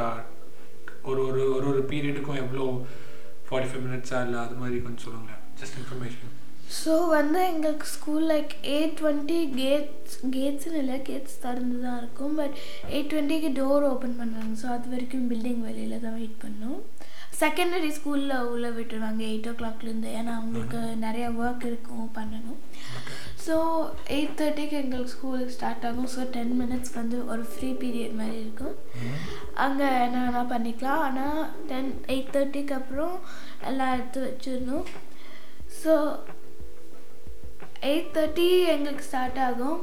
ஒரு 1.04 1.22
ஒரு 1.28 1.42
ஒரு 1.56 1.66
ஒரு 1.72 1.82
பீரியடுக்கும் 1.92 2.42
எவ்வளோ 2.44 2.66
ஃபார்ட்டி 3.48 3.70
ஃபைவ் 3.72 3.86
மினிட்ஸா 3.88 4.20
இல்லை 4.26 4.40
அது 4.46 4.58
மாதிரி 4.62 4.78
கொஞ்சம் 4.86 5.06
சொல்லுங்களேன் 5.08 5.44
ஜஸ்ட் 5.62 5.78
இன்ஃபர்மேஷன் 5.82 6.34
ஸோ 6.80 6.94
வந்து 7.18 7.40
எங்களுக்கு 7.50 7.88
school 7.94 8.26
like 8.32 8.54
eight 8.74 8.96
twenty 9.02 9.38
gates 9.60 10.16
கேட்ஸ்னு 10.34 10.80
இல்லை 10.82 10.98
கேட்ஸ் 11.10 11.38
திறந்து 11.44 11.78
தான் 11.84 12.00
இருக்கும். 12.02 12.34
பட் 12.40 12.56
எயிட் 12.94 13.12
டுவெண்ட்டிக்கு 13.12 13.50
டோர் 13.60 13.86
ஓப்பன் 13.92 14.18
பண்ணுறாங்க 14.22 14.56
ஸோ 14.64 14.68
அது 14.76 14.92
வரைக்கும் 14.94 15.30
பில்டிங் 15.32 15.62
வெளியில் 15.68 16.04
தான் 16.06 16.18
வெயிட் 16.20 16.42
பண்ணோம். 16.44 16.82
செகண்டரி 17.42 17.92
ஸ்கூலில் 17.98 18.36
உள்ளே 18.52 18.70
விட்டுருவாங்க 18.78 19.24
எயிட் 19.30 19.50
ஓ 19.52 19.54
கிளாக்லேருந்து 19.62 20.12
ஏன்னா 20.20 20.34
அவங்களுக்கு 20.40 20.80
நிறைய 21.06 21.26
ஒர்க் 21.44 21.66
இருக்கும் 21.72 22.06
பண்ணணும். 22.20 22.60
ஸோ 23.48 23.58
எயிட் 24.16 24.38
தேர்ட்டிக்கு 24.40 24.76
எங்களுக்கு 24.84 25.14
ஸ்கூலுக்கு 25.16 25.56
ஸ்டார்ட் 25.58 25.86
ஆகும். 25.90 26.10
ஸோ 26.14 26.22
டென் 26.36 26.56
மினிட்ஸ் 26.62 26.96
வந்து 27.00 27.18
ஒரு 27.34 27.44
ஃப்ரீ 27.52 27.70
பீரியட் 27.82 28.18
மாதிரி 28.22 28.38
இருக்கும். 28.46 28.76
அங்கே 29.66 29.88
என்ன 30.06 30.18
வேணால் 30.24 30.52
பண்ணிக்கலாம். 30.54 31.04
ஆனால் 31.08 31.40
டென் 31.70 31.92
எயிட் 32.14 32.34
தேர்ட்டிக்கு 32.36 32.76
அப்புறம் 32.80 33.16
எல்லாம் 33.70 33.94
எடுத்து 33.96 34.20
வச்சிடணும். 34.28 34.88
ஸோ 35.82 35.94
எயிட் 37.92 38.14
தேர்ட்டி 38.18 38.50
எங்களுக்கு 38.76 39.08
ஸ்டார்ட் 39.10 39.42
ஆகும். 39.48 39.80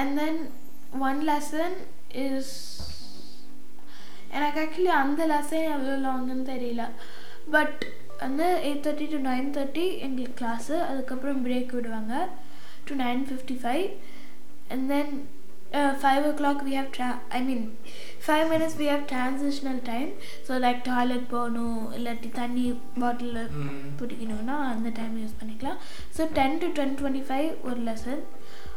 And 0.00 0.14
then 0.22 0.40
one 1.08 1.20
lesson 1.30 1.76
is 2.24 2.54
எனக்கு 4.36 4.58
ஆக்சுவலி 4.62 4.92
அந்த 5.02 5.22
லெசன் 5.34 5.70
எவ்வளோ 5.74 5.94
லாங்குன்னு 6.08 6.50
தெரியல. 6.54 6.84
பட் 7.54 7.80
வந்து 8.24 8.46
eight 8.66 8.84
thirty 8.86 9.06
to 9.14 9.18
nine 9.30 9.54
thirty 9.56 9.86
எங்களுக்கு 10.06 10.40
கிளாஸு 10.40 10.74
அதுக்கப்புறம் 10.90 11.42
பிரேக் 11.46 11.72
விடுவாங்க. 11.76 12.14
Fifty 12.88 13.56
five 13.62 13.86
and 14.72 14.86
then 14.90 15.12
five 16.00 16.24
o'clock 16.38 16.60
we 16.66 16.74
have 16.78 16.90
draw 16.96 17.08
I 17.30 17.40
mean 17.42 17.64
five 18.26 18.44
minutes 18.52 18.76
we 18.80 18.86
have 18.90 19.02
transitional 19.10 19.80
time 19.88 20.10
so 20.46 20.58
like 20.64 20.80
toilet 20.88 21.26
போகணும் 21.32 21.80
இல்லாட்டி 21.96 22.28
தண்ணி 22.38 22.64
பாட்டிலில் 23.02 23.50
பிடிக்கணும்னா 23.98 24.56
அந்த 24.72 24.90
டைம் 24.98 25.16
யூஸ் 25.22 25.38
பண்ணிக்கலாம். 25.40 25.80
So 26.16 26.24
ten 26.38 26.56
to 26.62 26.68
ten 26.78 26.94
twenty 27.00 27.24
five 27.28 27.48
ஒரு 27.68 27.80
லெசன் 27.88 28.22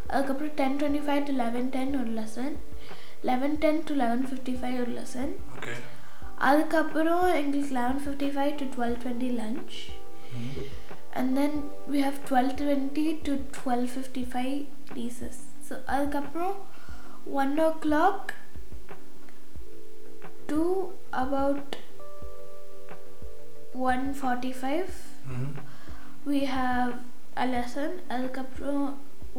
அதுக்கப்புறம் 0.09 0.55
ten 0.59 0.77
twenty 0.79 1.03
five 1.07 1.23
to 1.27 1.35
eleven 1.43 1.69
ten 1.75 1.93
ஒரு 2.01 2.11
lesson 2.19 2.55
eleven 3.29 3.55
ten 3.63 3.81
to 3.87 3.95
eleven 3.95 4.25
fifty 4.29 4.55
five 4.59 4.77
ஒரு 4.83 4.93
லெசன் 4.99 5.33
அதுக்கப்புறம் 6.49 7.25
எங்களுக்கு 7.39 7.73
eleven 7.79 8.01
fifty 8.03 8.29
five 8.35 8.53
to 8.59 8.67
twelve 8.75 8.99
twenty 9.01 9.31
lunch 9.39 9.77
and 11.19 11.31
then 11.37 11.57
we 11.91 12.01
have 12.01 12.19
twelve 12.29 12.51
twenty 12.61 13.07
to 13.27 13.33
twelve 13.57 13.87
fifty 13.93 14.25
five 14.33 14.55
recess 14.93 15.39
so 15.67 15.75
அதுக்கப்புறம் 15.87 16.55
one 17.41 17.53
o'clock 17.83 18.29
to 20.47 20.61
about 21.23 21.75
one 23.89 24.07
forty 24.21 24.53
five 24.61 24.89
we 26.25 26.39
have 26.47 26.89
a 27.35 27.47
lesson. 27.47 27.91
அதுக்கப்புறம் 28.13 28.85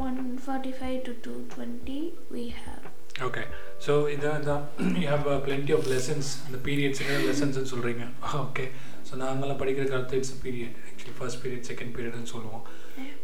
one 0.04 0.20
forty 0.44 0.72
five 0.78 0.96
to 1.06 1.12
two 1.24 1.34
twenty 1.52 1.98
we 2.30 2.44
have. 2.60 2.84
Okay 3.26 3.42
so 3.86 3.92
இதான் 4.12 4.46
தான் 4.46 4.62
you 4.96 5.06
have 5.08 5.26
plenty 5.46 5.72
of 5.76 5.88
lessons 5.92 6.28
அந்த 6.44 6.58
பீரியட்ஸுக்கு 6.66 7.16
லெசன்ஸ்னு 7.26 7.70
சொல்கிறீங்க 7.72 8.04
okay 8.40 8.64
so 9.10 9.16
நாங்களாம் 9.20 9.60
படிக்கிற 9.60 9.86
காலத்து 9.88 10.18
it's 10.18 10.36
period 10.42 10.76
actually 10.84 11.14
first 11.16 11.42
period 11.42 11.68
second 11.70 11.94
பீரியட்னு 11.94 12.32
சொல்லுவோம். 12.32 12.64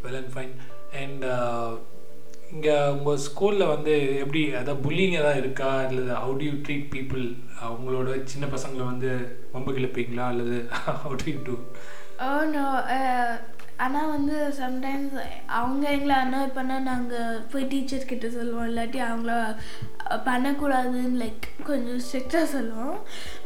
வெல் 0.02 0.18
அண்ட் 0.18 0.32
ஃபைன் 0.34 0.54
அண்ட் 1.00 1.24
இங்கே 2.50 2.74
உங்கள் 2.90 3.22
ஸ்கூலில் 3.24 3.70
வந்து 3.70 3.94
எப்படி 4.20 4.40
அதாவது 4.52 4.82
புல்லிங் 4.82 5.16
ஏதாவது 5.16 5.40
இருக்கா? 5.40 5.70
இல்லை 5.88 6.02
how 6.16 6.34
do 6.38 6.46
you 6.46 6.54
treat 6.62 6.88
people 6.92 7.24
அவங்களோட 7.62 8.10
சின்ன 8.24 8.46
பசங்களை 8.52 8.84
வந்து 8.84 9.10
வம்பு 9.52 9.72
கிளப்பீங்களா 9.72 10.26
அல்லது 10.26 10.58
ஹவு 10.96 11.16
டு 11.16 11.28
யூ 11.30 11.40
டூ 11.44 11.56
ஆனால் 13.78 14.10
வந்து 14.10 14.36
சம்டைம்ஸ் 14.58 15.16
அவங்க 15.56 15.84
எங்களை 15.90 16.14
அனாய் 16.16 16.54
பண்ணால் 16.54 16.86
நாங்கள் 16.86 17.42
போய் 17.50 17.66
டீச்சர் 17.66 18.06
கிட்ட 18.06 18.26
சொல்லுவோம். 18.30 18.68
இல்லாட்டி 18.68 19.00
அவங்கள 19.06 19.32
அஹ், 20.06 20.22
பண்ணக்கூடாதுன்னு 20.24 21.20
லைக் 21.20 21.40
கொஞ்சம் 21.64 22.00
ஸ்ட்ரிக்டாக 22.04 22.46
சொல்லுவோம். 22.52 22.96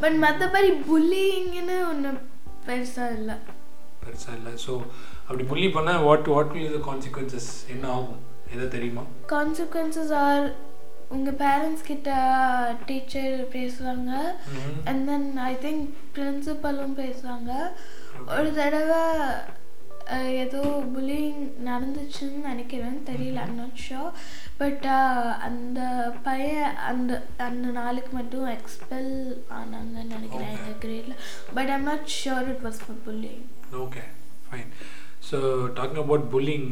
பட் 0.00 0.18
மற்றபடி 0.24 0.70
புல்லிங்னு 0.86 1.78
ஒன்று 1.88 2.12
பெருசாக 2.70 3.18
இல்லை. 3.20 3.36
பெருசாக 4.06 4.38
இல்லை. 4.40 4.54
ஸோ 4.64 4.72
அப்படி 5.26 5.44
புள்ளி 5.52 5.68
பண்ணால் 5.76 6.02
what 6.08 6.32
what 6.34 6.52
will 6.56 6.74
the 6.78 6.82
consequences 6.90 7.52
என்ன 7.74 7.86
ஆகும்? 7.98 8.20
எதை 8.54 8.66
தெரியுமா? 8.74 9.04
கான்சிக்வன்சஸ் 9.34 10.12
ஆர் 10.24 10.44
உங்கள் 11.16 11.36
பேரண்ட்ஸ் 11.42 11.86
கிட்ட 11.90 12.10
டீச்சர் 12.88 13.36
பேசுவாங்க. 13.54 14.10
அண்ட் 14.88 15.02
தென் 15.10 15.28
ஐ 15.50 15.52
திங்க் 15.64 15.86
பிரின்சிபலும் 16.16 16.94
பேசுவாங்க. 17.00 17.52
ஒரு 18.36 18.50
தடவை 18.58 19.02
ஏதோ 20.44 20.60
புல்லிங் 20.94 21.40
நடந்துச்சுன்னு 21.68 22.40
நினைக்கிறேன். 22.50 22.96
தெரியல 23.10 23.42
ஐம் 23.46 23.58
நாட் 23.62 23.82
ஷோர் 23.86 24.12
பட் 24.60 24.86
அந்த 25.48 25.80
பையன் 26.28 26.78
அந்த 26.90 27.12
அந்த 27.48 27.66
நாளுக்கு 27.80 28.12
மட்டும் 28.18 28.46
எக்ஸ்பெல் 28.56 29.12
ஆனாங்கன்னு 29.58 30.14
நினைக்கிறேன். 30.16 30.54
எங்கள் 30.56 30.80
கிரேடில் 30.84 31.20
but 31.58 31.72
I'm 31.76 31.86
not 31.90 32.08
sure 32.20 32.48
it 32.54 32.64
was 32.68 32.80
for 32.84 33.00
bullying 33.06 33.44
okay 33.84 34.02
fine 34.48 34.72
so 35.28 35.38
talking 35.78 36.02
about 36.04 36.26
bullying 36.34 36.68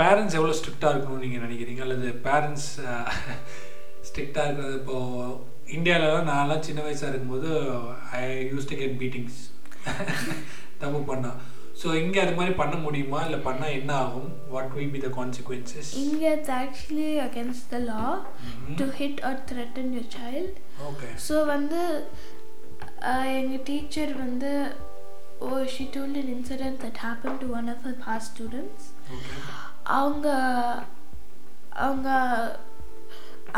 parents 0.00 0.36
எவ்வளோ 0.38 0.56
ஸ்ட்ரிக்டாக 0.58 0.92
இருக்கணும்னு 0.94 1.24
நீங்கள் 1.24 1.44
நினைக்கிறீங்க? 1.46 1.82
அல்லது 1.86 2.08
பேரண்ட்ஸ் 2.26 2.68
ஸ்ட்ரிக்டாக 4.08 4.46
இருக்கிறது? 4.46 4.76
இப்போது 4.80 5.38
இந்தியாவிலலாம் 5.76 6.30
நான்லாம் 6.32 6.66
சின்ன 6.68 6.80
வயசாக 6.86 7.10
இருக்கும்போது 7.12 7.50
I 8.20 8.22
use 8.52 8.68
to 8.70 8.76
get 8.82 8.98
beatings 9.02 9.40
தப்பு 10.82 11.00
பண்ணா. 11.10 11.32
ஸோ 11.80 11.88
இங்கே 12.02 12.18
அது 12.22 12.32
மாதிரி 12.38 12.54
பண்ண 12.60 12.74
முடியுமா? 12.84 13.18
இல்லை 13.26 13.38
பண்ணால் 13.46 13.76
என்ன 13.78 13.92
ஆகும்? 14.04 14.30
What 14.54 14.72
will 14.76 14.92
be 14.96 15.00
the 15.06 15.10
consequences 15.18 15.90
இங்கே 16.04 16.28
it's 16.36 16.54
actually 16.62 17.10
against 17.26 17.68
the 17.74 17.78
law 17.92 18.04
to 18.80 18.86
hit 19.00 19.22
or 19.28 19.40
threaten 19.50 19.90
your 19.96 20.12
child 20.18 20.58
okay 20.90 21.10
so 21.28 21.36
வந்து 21.54 21.80
எங்கள் 23.40 23.64
டீச்சர் 23.70 24.12
வந்து 24.24 24.50
ஓ 25.46 25.50
she 25.74 25.84
told 25.92 26.18
an 26.22 26.26
incident 26.36 26.76
that 26.84 26.96
happened 27.06 27.38
to 27.42 27.46
one 27.58 27.68
of 27.74 27.78
her 27.86 27.94
past 28.06 28.26
students. 28.32 28.82
Okay 29.16 29.36
அவங்க 29.98 30.26
அவங்க 31.86 32.08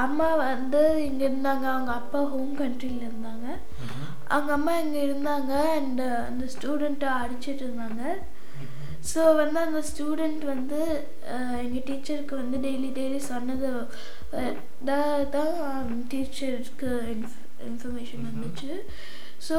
அம்மா 0.04 0.28
வந்து 0.42 0.82
இங்கே 1.08 1.24
இருந்தாங்க. 1.28 1.64
அவங்க 1.72 1.92
அப்பா 2.00 2.20
ஹோம் 2.34 2.52
கண்ட்ரியில் 2.60 3.06
இருந்தாங்க. 3.08 3.46
அவங்க 4.34 4.52
அம்மா 4.58 4.74
இங்கே 4.84 5.00
இருந்தாங்க 5.08 5.52
அண்ட் 5.78 6.02
அந்த 6.28 6.44
ஸ்டூடெண்ட்டை 6.54 7.10
அடிச்சிட்டு 7.22 7.64
இருந்தாங்க. 7.66 8.02
ஸோ 9.10 9.20
வந்து 9.40 9.58
அந்த 9.66 9.80
ஸ்டூடெண்ட் 9.90 10.42
வந்து 10.52 10.80
எங்கள் 11.62 11.86
டீச்சருக்கு 11.88 12.34
வந்து 12.40 12.58
டெய்லி 12.66 12.90
டெய்லி 12.98 13.20
சொன்னது 13.30 13.70
தான் 14.90 15.24
தான் 15.36 15.56
டீச்சருக்கு 16.12 16.90
இன்ஃப் 17.14 17.36
இன்ஃபர்மேஷன் 17.70 18.28
வந்துச்சு. 18.30 18.72
ஸோ 19.48 19.56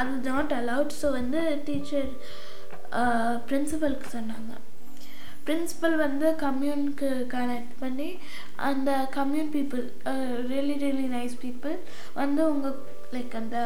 அது 0.00 0.14
நாட் 0.30 0.54
அலவுட் 0.60 0.98
ஸோ 1.00 1.10
வந்து 1.20 1.42
டீச்சர் 1.68 2.10
பிரின்சிபலுக்கு 3.50 4.08
சொன்னாங்க. 4.16 4.52
பிரின்சிபல் 5.46 5.94
வந்து 6.06 6.26
கம்யூனுக்கு 6.42 7.08
கனெக்ட் 7.36 7.72
பண்ணி 7.80 8.08
அந்த 8.68 8.90
commune 9.16 9.50
people 9.56 9.84
really 10.50 10.76
really 10.84 11.06
nice 11.16 11.34
people 11.42 11.76
வந்து 12.20 12.42
உங்கள் 12.52 12.78
லைக் 13.16 13.34
அந்த 13.42 13.58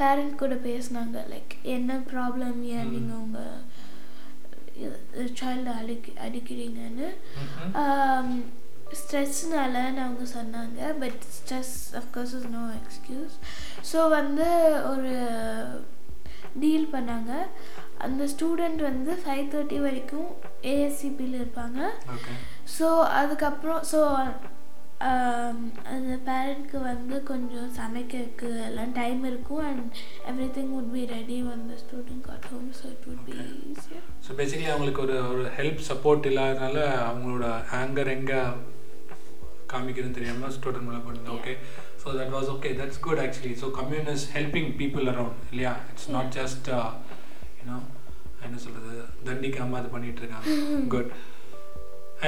பேரண்ட் 0.00 0.34
கூட 0.42 0.54
பேசினாங்க 0.68 1.24
லைக் 1.32 1.54
என்ன 1.76 1.98
ப்ராப்ளம் 2.12 2.60
ஏன் 2.76 2.92
நீங்கள் 2.94 3.22
உங்கள் 3.24 3.56
சைல்டு 5.40 5.72
அடிக்க 5.80 6.06
அடிக்கிறீங்கன்னு? 6.26 7.08
ஸ்ட்ரெஸ்னாலன்னு 8.98 10.02
அவங்க 10.04 10.24
சொன்னாங்க 10.38 10.80
but 11.02 11.22
stress 11.36 11.76
of course 12.00 12.34
is 12.38 12.48
no 12.58 12.64
excuse 12.80 13.36
so 13.90 13.98
வந்து 14.18 14.48
ஒரு 14.92 15.14
டீல் 16.62 16.86
பண்ணாங்க. 16.94 17.32
அந்த 18.04 18.22
ஸ்டூடெண்ட் 18.32 18.80
வந்து 18.88 19.12
ஃபைவ் 19.22 19.46
தேர்ட்டி 19.52 19.78
வரைக்கும் 19.86 20.28
ஏஎஸ்சிபியில் 20.72 21.38
இருப்பாங்க. 21.40 21.80
ஸோ 22.76 22.86
அதுக்கப்புறம் 23.20 23.82
ஸோ 23.92 24.00
அந்த 25.92 26.12
பேரண்ட்க்கு 26.26 26.78
வந்து 26.82 27.16
கொஞ்சம் 27.22 27.70
சமைக்கிறதுக்கு 27.78 28.48
எல்லாம் 28.66 28.92
டைம் 28.94 29.22
இருக்கும் 29.24 29.64
and 29.66 29.96
every 30.30 30.48
thing 30.54 30.70
would 30.74 30.92
be 30.92 31.02
ready 31.10 31.36
வந்து 31.48 31.74
student 31.82 32.24
got 32.26 32.46
home 32.52 32.70
so 32.78 32.84
it 32.92 33.04
would 33.08 33.24
be. 33.26 33.34
Easier 33.72 34.06
so 34.26 34.36
basically 34.38 34.70
அவங்களுக்கு 34.70 35.02
ஒரு 35.04 35.16
ஒரு 35.30 35.44
ஹெல்ப் 35.58 35.82
சப்போர்ட் 35.90 36.28
இல்லாதனால 36.30 36.78
அவங்களோட 37.06 37.48
ஆங்கர் 37.80 38.12
எங்கே 38.14 38.40
காமிக்கிறதுன்னு 39.70 40.18
தெரியாமல் 40.18 40.54
ஸ்டூடெண்ட் 40.56 40.88
மேலே 40.88 41.02
பண்ணுங்க 41.06 41.30
okay 41.36 41.54
so 42.02 42.16
that 42.18 42.34
was 42.34 42.50
okay 42.52 42.70
that's 42.80 43.02
good 43.06 43.22
actually 43.24 43.54
so 43.62 43.68
commune 43.78 44.10
is 44.14 44.26
helping 44.34 44.72
people 44.80 45.10
around 45.12 45.40
இல்லையா? 45.52 45.74
It's 45.92 46.10
not 46.16 46.32
just 46.36 46.68
you know 47.58 47.78
என்ன 48.46 48.58
சொல்கிறது 48.64 48.96
தண்டிக்காமல் 49.26 49.78
அது 49.78 49.88
பண்ணிட்டு 49.92 50.22
இருக்காங்க. 50.22 50.48
குட் 50.92 51.10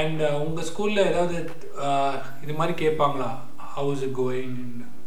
அண்ட் 0.00 0.22
உங்கள் 0.44 0.66
ஸ்கூலில் 0.70 1.08
ஏதாவது 1.10 1.36
uh, 1.86 2.14
இது 2.44 2.54
மாதிரி 2.60 2.74
கேட்பாங்களா? 2.84 3.30
ஹவுஸ் 3.76 4.04
கோயிங் 4.20 4.58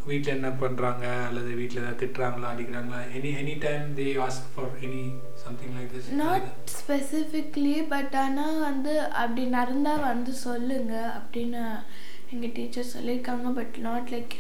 வீட்டில் 0.09 0.35
என்ன 0.35 0.49
பண்ணுறாங்க 0.61 1.05
அல்லது 1.27 1.49
வீட்டில் 1.59 1.81
ஏதாவது 1.81 1.99
திட்டுறாங்களா? 2.01 2.51
அடிக்கிறாங்களா? 2.53 2.99
Any 3.17 3.31
any 3.41 3.55
time 3.65 3.85
they 3.99 4.07
ask 4.25 4.47
for 4.53 4.71
any 4.85 5.03
something 5.43 5.75
like 5.77 5.91
this 5.95 6.09
not 6.21 6.47
specifically 6.77 7.75
but 7.93 8.15
ஆனால் 8.23 8.57
வந்து 8.69 8.93
அப்படி 9.21 9.45
நடந்தால் 9.57 10.07
வந்து 10.11 10.33
சொல்லுங்க 10.47 10.95
அப்படின்னு 11.19 11.63
எங்கள் 12.33 12.55
டீச்சர் 12.57 12.93
சொல்லியிருக்காங்க. 12.95 13.47
But 13.59 13.77
not 13.87 14.09
like 14.15 14.35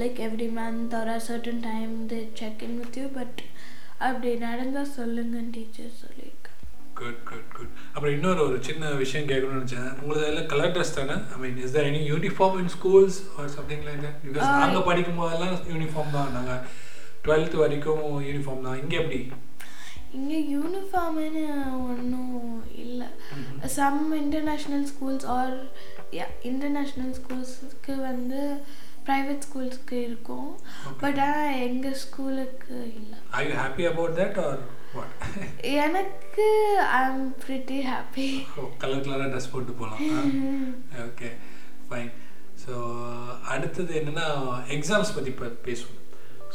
like 0.00 0.20
every 0.28 0.48
month 0.60 0.94
ஒரு 1.00 1.16
certain 1.28 1.62
time 1.70 1.94
the 2.12 2.20
check 2.40 2.62
in 2.68 2.78
with 2.82 2.98
you 3.02 3.06
but 3.18 3.40
அப்படி 4.08 4.30
நடந்தால் 4.48 4.94
சொல்லுங்கன்னு 4.98 5.54
டீச்சர் 5.56 5.98
சொல்லியிருக்காங்க. 6.04 6.39
குட் 7.00 7.20
குட் 7.30 7.50
குட் 7.56 7.74
அப்புறம் 7.92 8.14
இன்னொரு 8.16 8.40
ஒரு 8.46 8.56
சின்ன 8.68 8.92
விஷயம் 9.02 9.28
கேட்கணும்னு 9.30 9.58
நினச்சேன். 9.58 9.90
உங்களுக்கு 10.00 10.30
எல்லாம் 10.30 10.48
கலர் 10.52 10.74
ட்ரெஸ் 10.76 10.96
தானே? 10.98 11.16
I 11.34 11.38
mean 11.42 11.60
is 11.64 11.74
there 11.76 11.88
any 11.90 12.02
uniform 12.12 12.58
in 12.62 12.72
schools 12.76 13.18
are 13.36 13.52
something 13.58 13.84
like 13.88 14.02
that 14.06 14.18
because. 14.24 14.48
நாங்கள் 14.62 14.88
படிக்கும் 14.88 15.20
போதெல்லாம் 15.22 15.54
யூனிஃபார்ம் 15.74 16.16
தான். 16.18 16.34
நாங்கள் 16.38 16.60
டுவெல்த் 17.26 17.56
வரைக்கும் 17.62 18.04
யூனிஃபார்ம் 18.30 18.66
தான். 18.66 18.80
இங்கே 18.82 18.98
எப்படி? 19.02 19.20
இங்கே 20.18 20.38
யூனிஃபார்ம்னு 20.54 21.46
ஒன்றும் 21.88 22.38
இல்லை. 22.84 23.08
Some 23.78 24.00
international 24.22 24.86
schools 24.92 25.26
or 25.38 25.56
international 26.50 27.12
ஸ்கூல்ஸ்க்கு 27.18 27.94
வந்து 28.08 28.40
ப்ரைவேட் 29.08 29.44
ஸ்கூல்ஸ்க்கு 29.46 29.96
இருக்கும். 30.08 30.50
பட் 31.02 31.20
ஆனால் 31.26 31.60
எங்கள் 31.68 31.96
ஸ்கூலுக்கு 32.04 32.76
இல்லை. 32.98 33.18
Are 33.34 33.46
you 33.48 33.54
happy 33.62 33.86
about 33.92 34.18
that 34.20 34.38
or 34.46 34.60
எனக்கு 35.84 36.46
I 36.96 37.00
am 37.10 37.26
pretty 37.42 37.78
happy 37.90 38.26
colour 38.82 39.04
கலராக 39.04 39.28
ட்ரெஸ் 39.32 39.52
போட்டு 39.52 39.72
போகலாம் 39.80 40.32
ஓகே 41.06 41.28
ஃபைன் 41.88 42.10
ஸோ 42.62 42.74
அடுத்தது 43.52 43.92
என்னென்னா 44.00 44.26
எக்ஸாம்ஸ் 44.76 45.14
பற்றி 45.16 45.30
இப்போ 45.32 45.46
பேசுவோம். 45.68 45.96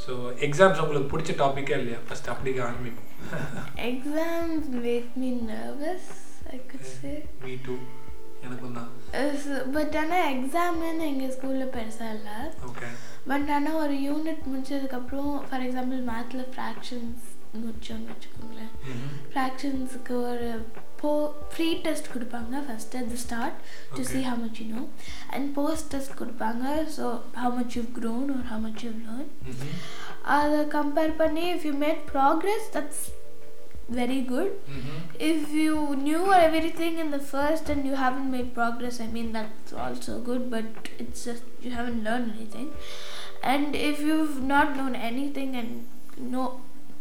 ஸோ 0.04 0.14
எக்ஸாம்ஸ் 0.48 0.82
உங்களுக்கு 0.84 1.12
பிடிச்ச 1.14 1.34
டாப்பிக்கே 1.42 1.76
இல்லையா? 1.80 2.00
ஃபஸ்ட் 2.08 2.32
அப்படி 2.34 2.52
ஆரம்பிப்போம். 2.68 3.12
Exams 3.92 4.68
make 4.86 5.14
me 5.22 5.30
nervous 5.52 6.10
I 6.56 6.60
could 6.72 6.90
say 6.98 7.14
me 7.46 7.54
too 7.68 7.76
எனக்கும் 8.46 8.78
தான். 8.80 8.92
பட் 9.76 9.96
ஆனால் 10.02 10.28
எக்ஸாம்னு 10.34 11.08
எங்கள் 11.12 11.34
ஸ்கூலில் 11.38 11.74
பெருசாக 11.78 12.16
இல்லை. 12.18 12.38
ஓகே 12.70 12.90
பட் 13.32 13.50
ஆனால் 13.58 13.80
ஒரு 13.86 13.96
யூனிட் 14.08 14.44
முடிச்சதுக்கப்புறம் 14.52 15.34
ஃபார் 15.48 15.66
எக்ஸாம்பிள் 15.68 16.02
மேத்தில் 16.12 16.52
ஃப்ராக்ஷன்ஸ் 16.56 17.26
முடிச்சோன்னு 17.63 18.11
வச்சுக்கோங்களேன் 18.13 18.73
ஃப்ராக்ஷன்ஸுக்கு 19.33 20.15
ஒரு 20.31 20.49
போ 21.01 21.11
ப்ரீ 21.53 21.69
டெஸ்ட் 21.87 22.11
கொடுப்பாங்க 22.15 22.57
first 22.67 22.97
at 23.01 23.11
the 23.15 23.19
start 23.27 23.59
to 23.97 24.01
Okay. 24.03 24.09
See 24.13 24.21
how 24.31 24.37
much 24.43 24.59
you 24.63 24.69
know 24.73 24.85
and 25.37 25.49
post 25.59 25.89
test 25.95 26.17
கொடுப்பாங்க 26.21 26.65
so 26.97 27.07
how 27.43 27.51
much 27.59 27.71
you've 27.77 27.95
grown 28.01 28.27
or 28.37 28.41
how 28.53 28.59
much 28.67 28.81
you've 28.87 29.03
learned 29.09 29.33
அதை 30.39 30.61
கம்பேர் 30.77 31.15
பண்ணி 31.23 31.45
if 31.57 31.63
you 31.69 31.75
made 31.87 32.01
progress 32.15 32.65
that's 32.77 33.01
very 34.01 34.19
good 34.33 34.51
if 35.31 35.41
you 35.61 35.77
knew 36.07 36.25
everything 36.47 36.95
in 37.05 37.09
the 37.17 37.23
first 37.33 37.65
and 37.73 37.81
you 37.89 37.95
haven't 38.03 38.29
made 38.37 38.51
progress 38.59 38.97
i 39.07 39.09
mean 39.17 39.29
that's 39.37 39.73
also 39.85 40.13
good 40.29 40.43
but 40.53 40.69
it's 41.05 41.23
just 41.29 41.47
you 41.65 41.71
haven't 41.79 42.03
learned 42.09 42.29
anything 42.37 42.69
and 43.53 43.75
if 43.89 43.97
you've 44.09 44.39
not 44.55 44.69
known 44.79 44.95
anything 45.11 45.51
and 45.61 45.73
know 46.35 46.47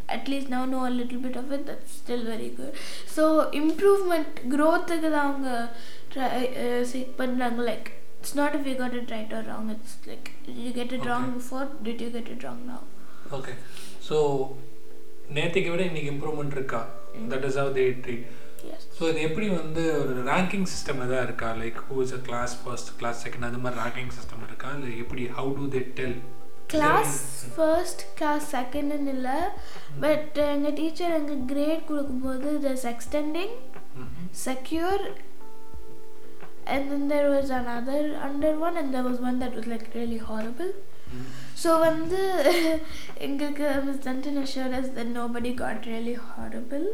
at 0.08 0.28
least 0.28 0.48
now 0.48 0.64
know 0.64 0.84
a 0.84 0.90
little 0.90 1.20
bit 1.20 1.36
of 1.36 1.52
it 1.52 1.66
that's 1.66 1.92
still 1.94 2.24
very 2.24 2.48
good 2.50 2.72
so 3.16 3.24
improvement 3.62 4.40
growth 4.54 4.90
அவங்க 5.22 5.50
seek 6.92 7.08
பண்றாங்க 7.20 7.60
like 7.70 7.88
it's 8.18 8.34
not 8.34 8.52
if 8.58 8.66
you 8.66 8.74
got 8.74 8.94
it 8.94 9.08
right 9.10 9.32
or 9.32 9.42
wrong 9.48 9.66
it's 9.70 9.94
like 10.10 10.28
did 10.46 10.58
you 10.66 10.72
get 10.72 10.92
it 10.92 11.04
wrong 11.08 11.24
Okay. 11.26 11.38
before 11.38 11.66
did 11.88 12.00
you 12.00 12.10
get 12.10 12.28
it 12.34 12.42
wrong 12.46 12.60
now 12.72 12.82
okay 13.38 13.54
so 14.08 14.16
நேற்றுக்கு 15.36 15.70
விட 15.72 15.82
இன்னைக்கு 15.90 16.10
improvement 16.14 16.56
இருக்கா 16.58 16.80
that 17.32 17.44
is 17.48 17.58
how 17.62 17.70
they 17.78 17.84
treat 18.04 18.24
yes 18.70 18.82
so 18.96 19.02
இது 19.10 19.20
எப்படி 19.28 19.46
வந்து 19.60 19.82
ஒரு 20.00 20.14
ranking 20.30 20.66
system 20.72 21.02
எதாவது 21.06 21.26
இருக்கா 21.28 21.50
like 21.62 21.78
who 21.88 21.96
is 22.04 22.14
a 22.18 22.22
class 22.28 22.54
first 22.62 22.90
class 23.00 23.20
second 23.26 23.48
அது 23.50 23.60
மாதிரி 23.64 23.80
ரேங்கிங் 23.84 24.12
சிஸ்டம் 24.18 24.44
இருக்கா 24.48 24.70
இல்லை 24.76 24.90
எப்படி 25.04 25.24
how 25.38 25.52
do 25.60 25.66
they 25.74 25.82
tell 25.98 26.16
class 26.73 27.15
first 27.53 28.03
class 28.17 28.45
செகண்டுன்னு 28.55 29.13
இல்லை 29.15 29.37
பட் 30.03 30.37
எங்கள் 30.53 30.75
டீச்சர் 30.79 31.15
எங்கள் 31.19 31.47
கிரேட் 31.51 31.87
கொடுக்கும்போது 31.89 32.51
thus 32.67 32.85
extending 32.93 33.55
secure 34.47 35.03
and 36.65 36.91
then 36.91 37.07
there 37.07 37.29
was 37.29 37.49
another 37.59 37.99
under 38.25 38.51
one 38.59 38.75
and 38.77 38.93
there 38.95 39.03
was 39.03 39.19
one 39.19 39.39
that 39.39 39.53
was 39.55 39.67
like 39.73 39.87
really 39.95 40.21
horrible 40.29 40.71
so 41.61 41.69
வந்து 41.85 42.19
எங்களுக்கு 43.25 43.67
Miss 43.85 44.01
Tandon 44.03 44.37
assured 44.41 44.73
us 44.79 44.87
that 44.97 45.09
nobody 45.19 45.51
got 45.61 45.87
really 45.93 46.13
horrible 46.27 46.85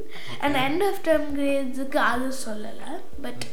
and 0.44 0.60
end 0.68 0.82
of 0.88 0.96
term 1.08 1.24
grades-க்கு 1.40 2.00
அது 2.12 2.30
சொல்லலை 2.46 2.92
but 3.26 3.44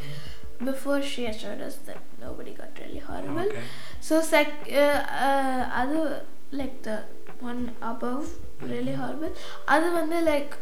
before 0.68 1.00
she 1.11 1.22
assured 1.33 1.62
us 1.68 1.76
that 1.88 2.02
nobody 2.24 2.52
got 2.61 2.72
really 2.85 3.02
horrible 3.09 3.50
okay 3.52 3.64
So 4.08 4.22
sec 4.22 4.52
uh, 4.72 5.00
uh, 5.28 5.70
other 5.82 6.04
like 6.52 6.82
the 6.84 6.98
one 7.41 7.72
above 7.82 8.30
really 8.62 8.93
horrible. 8.93 9.34
Other 9.67 9.91
one 9.91 10.10
they 10.10 10.22
like 10.22 10.56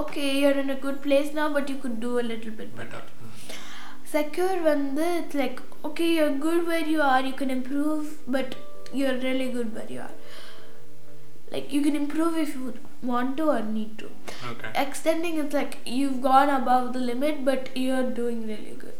okay 0.00 0.28
you're 0.40 0.58
in 0.62 0.70
a 0.70 0.76
good 0.84 1.02
place 1.02 1.34
now 1.38 1.48
but 1.52 1.68
you 1.68 1.76
could 1.82 2.00
do 2.00 2.18
a 2.18 2.24
little 2.30 2.54
bit 2.60 2.74
better. 2.74 3.02
Hmm. 3.02 3.52
Secure 4.12 4.62
one 4.68 4.86
it's 5.06 5.34
like 5.34 5.60
okay 5.84 6.08
you're 6.14 6.36
good 6.46 6.66
where 6.66 6.86
you 6.94 7.02
are 7.02 7.20
you 7.20 7.34
can 7.42 7.50
improve 7.50 8.18
but 8.26 8.56
you're 8.92 9.18
really 9.26 9.50
good 9.58 9.74
where 9.74 9.90
you 9.96 10.00
are. 10.00 10.14
Like 11.50 11.70
you 11.72 11.82
can 11.82 11.94
improve 11.94 12.38
if 12.38 12.54
you 12.54 12.72
want 13.02 13.36
to 13.36 13.50
or 13.50 13.60
need 13.60 13.98
to. 13.98 14.10
Okay. 14.52 14.72
Extending 14.86 15.36
it's 15.44 15.52
like 15.52 15.78
you've 15.84 16.22
gone 16.22 16.48
above 16.48 16.94
the 16.94 17.00
limit 17.00 17.44
but 17.44 17.70
you're 17.76 18.10
doing 18.22 18.46
really 18.46 18.76
good. 18.78 18.97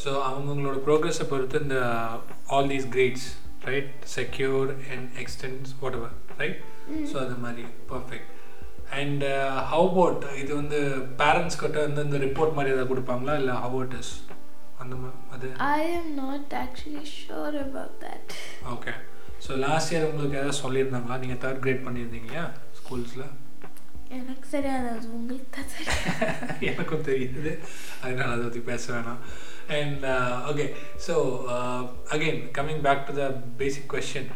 So 0.00 0.10
அவங்கவுங்களோட 0.28 0.78
ப்ரோக்ரஸை 0.86 1.26
பொறுத்து 1.32 1.58
இந்த 1.60 1.78
all 2.54 2.70
these 2.72 2.88
grades 2.94 3.28
right 3.66 3.92
secure 4.16 4.70
and 4.92 5.08
extends 5.22 5.72
whatever 6.00 6.14
right 6.38 6.60
so 7.10 7.16
அது 7.24 7.36
மாதிரி 7.44 7.64
perfect 7.92 8.28
and 9.00 9.22
how 9.72 9.86
about 9.88 10.24
இது 10.42 10.50
வந்து 10.54 10.78
parents 11.20 11.60
கிட்ட 11.60 11.78
வந்து 11.86 12.04
இந்த 12.08 12.18
ரிப்போர்ட் 12.26 12.56
மாதிரி 12.56 12.72
ஏதாவது 12.74 12.90
கொடுப்பாங்களா? 12.92 13.34
இல்லை 13.40 13.54
ஹவு 13.64 13.78
இட் 13.84 13.96
இஸ் 14.00 14.12
அந்த 14.80 14.94
அது? 15.34 15.48
I 15.76 15.82
am 15.98 16.06
not 16.16 16.52
actually 16.64 17.04
sure 17.18 17.54
about 17.66 17.92
that. 18.04 18.26
Okay 18.74 18.92
so 19.46 19.52
last 19.66 19.92
year 19.92 20.08
உங்களுக்கு 20.10 20.38
ஏதாவது 20.40 20.60
சொல்லியிருந்தாங்களா? 20.64 21.16
நீங்கள் 21.22 21.40
தேர்ட் 21.44 21.62
கிரேட் 21.64 21.86
பண்ணியிருந்தீங்க 21.86 22.34
ஸ்கூல்ஸில் 22.80 23.24
எனக்கு 24.16 24.48
தெரியாது 24.50 24.88
அது 24.88 25.06
உங்களுக்கு 25.12 25.50
தான் 25.56 25.70
தெரியும் 25.74 26.62
எனக்கும் 26.70 27.04
தெரியுது 27.04 27.52
அதனால 28.02 28.32
அதை 28.32 28.42
பற்றி 28.44 28.60
பேச 28.60 28.92
வேணாம் 28.92 29.20
and 29.78 30.04
okay 30.50 30.66
so 31.06 31.14
again 32.14 32.40
coming 32.58 32.82
back 32.86 33.06
to 33.06 33.14
the 33.20 33.26
basic 33.60 33.90
question 33.94 34.30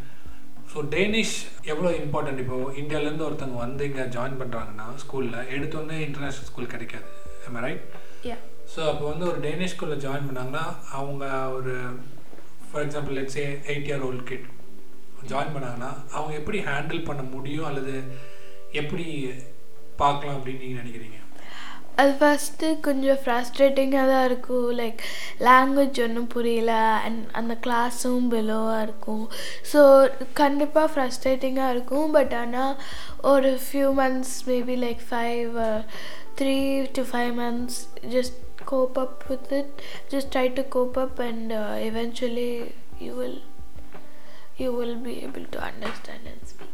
so 0.72 0.88
Danish 0.88 1.36
எவ்வளோ 1.62 1.90
இம்பார்ட்டன்ட் 1.90 2.38
இப்போ 2.38 2.72
இந்தியாவிலேருந்து 2.76 3.26
ஒருத்தவங்க 3.28 3.60
வந்து 3.66 3.84
இங்கே 3.84 4.06
ஜாயின் 4.16 4.38
பண்ணுறாங்கன்னா 4.40 4.86
ஸ்கூலில் 5.04 5.38
எடுத்தோடனே 5.56 5.98
இன்டர்நேஷ்னல் 6.06 6.48
ஸ்கூல் 6.50 6.66
கிடைக்காது. 6.66 7.04
I 7.48 7.60
right. 7.60 7.84
ஸோ 8.76 8.80
அப்போ 8.88 9.04
வந்து 9.08 9.26
ஒரு 9.26 9.40
டேனிஷ் 9.40 9.74
ஸ்கூலில் 9.74 10.02
ஜாயின் 10.04 10.28
பண்ணாங்கன்னா 10.28 10.64
அவங்க 10.90 11.24
ஒரு 11.48 11.74
for 12.68 12.86
example 12.86 13.16
let's 13.18 13.38
eight 13.70 13.88
year 13.90 14.00
old 14.00 14.26
kid 14.26 14.46
join 15.28 15.54
பண்ணாங்கன்னா 15.54 15.90
அவங்க 16.10 16.32
எப்படி 16.34 16.58
ஹேண்டில் 16.60 17.04
பண்ண 17.04 17.22
முடியும்? 17.22 17.64
அல்லது 17.64 17.94
எப்படி 18.72 19.06
பார்க்கலாம் 20.02 20.37
அப்படின்னு 20.38 20.62
நீங்கள் 20.64 20.82
நினைக்கிறீங்க? 20.82 21.18
அது 22.00 22.12
ஃபஸ்ட்டு 22.20 22.70
கொஞ்சம் 22.87 23.20
ஃப்ரஸ்ட்ரேட்டிங்காக 23.22 24.09
தான் 24.12 24.24
இருக்கும். 24.28 24.66
லைக் 24.80 24.98
லாங்குவேஜ் 25.46 25.98
ஒன்றும் 26.06 26.30
புரியல. 26.35 26.72
அண்ட் 27.04 27.20
அந்த 27.40 27.54
கிளாஸும் 27.66 28.26
பிலோவாக 28.32 28.82
இருக்கும். 28.87 29.24
ஸோ 29.72 29.80
கண்டிப்பாக 30.40 30.90
ஃப்ரஸ்ட்ரேட்டிங்காக 30.94 31.74
இருக்கும். 31.74 32.11
பட் 32.16 32.35
ஆனால் 32.42 32.74
ஒரு 33.32 33.52
few 33.66 33.88
months 34.00 34.37
maybe 34.50 34.76
like 34.87 35.02
five 35.11 35.56
three 36.40 36.56
to 36.98 37.04
five 37.12 37.32
months 37.42 37.80
just 38.16 38.38
cope 38.72 38.98
up 39.04 39.24
with 39.30 39.52
it 39.61 39.74
just 40.14 40.32
try 40.37 40.46
to 40.59 40.64
cope 40.76 40.98
up 41.04 41.20
and 41.28 41.52
eventually 41.88 42.50
you 43.06 43.12
will 43.22 43.40
you 44.64 44.70
will 44.80 44.98
be 45.09 45.14
able 45.28 45.46
to 45.56 45.61
understand 45.70 46.28
and 46.32 46.46
speak 46.52 46.72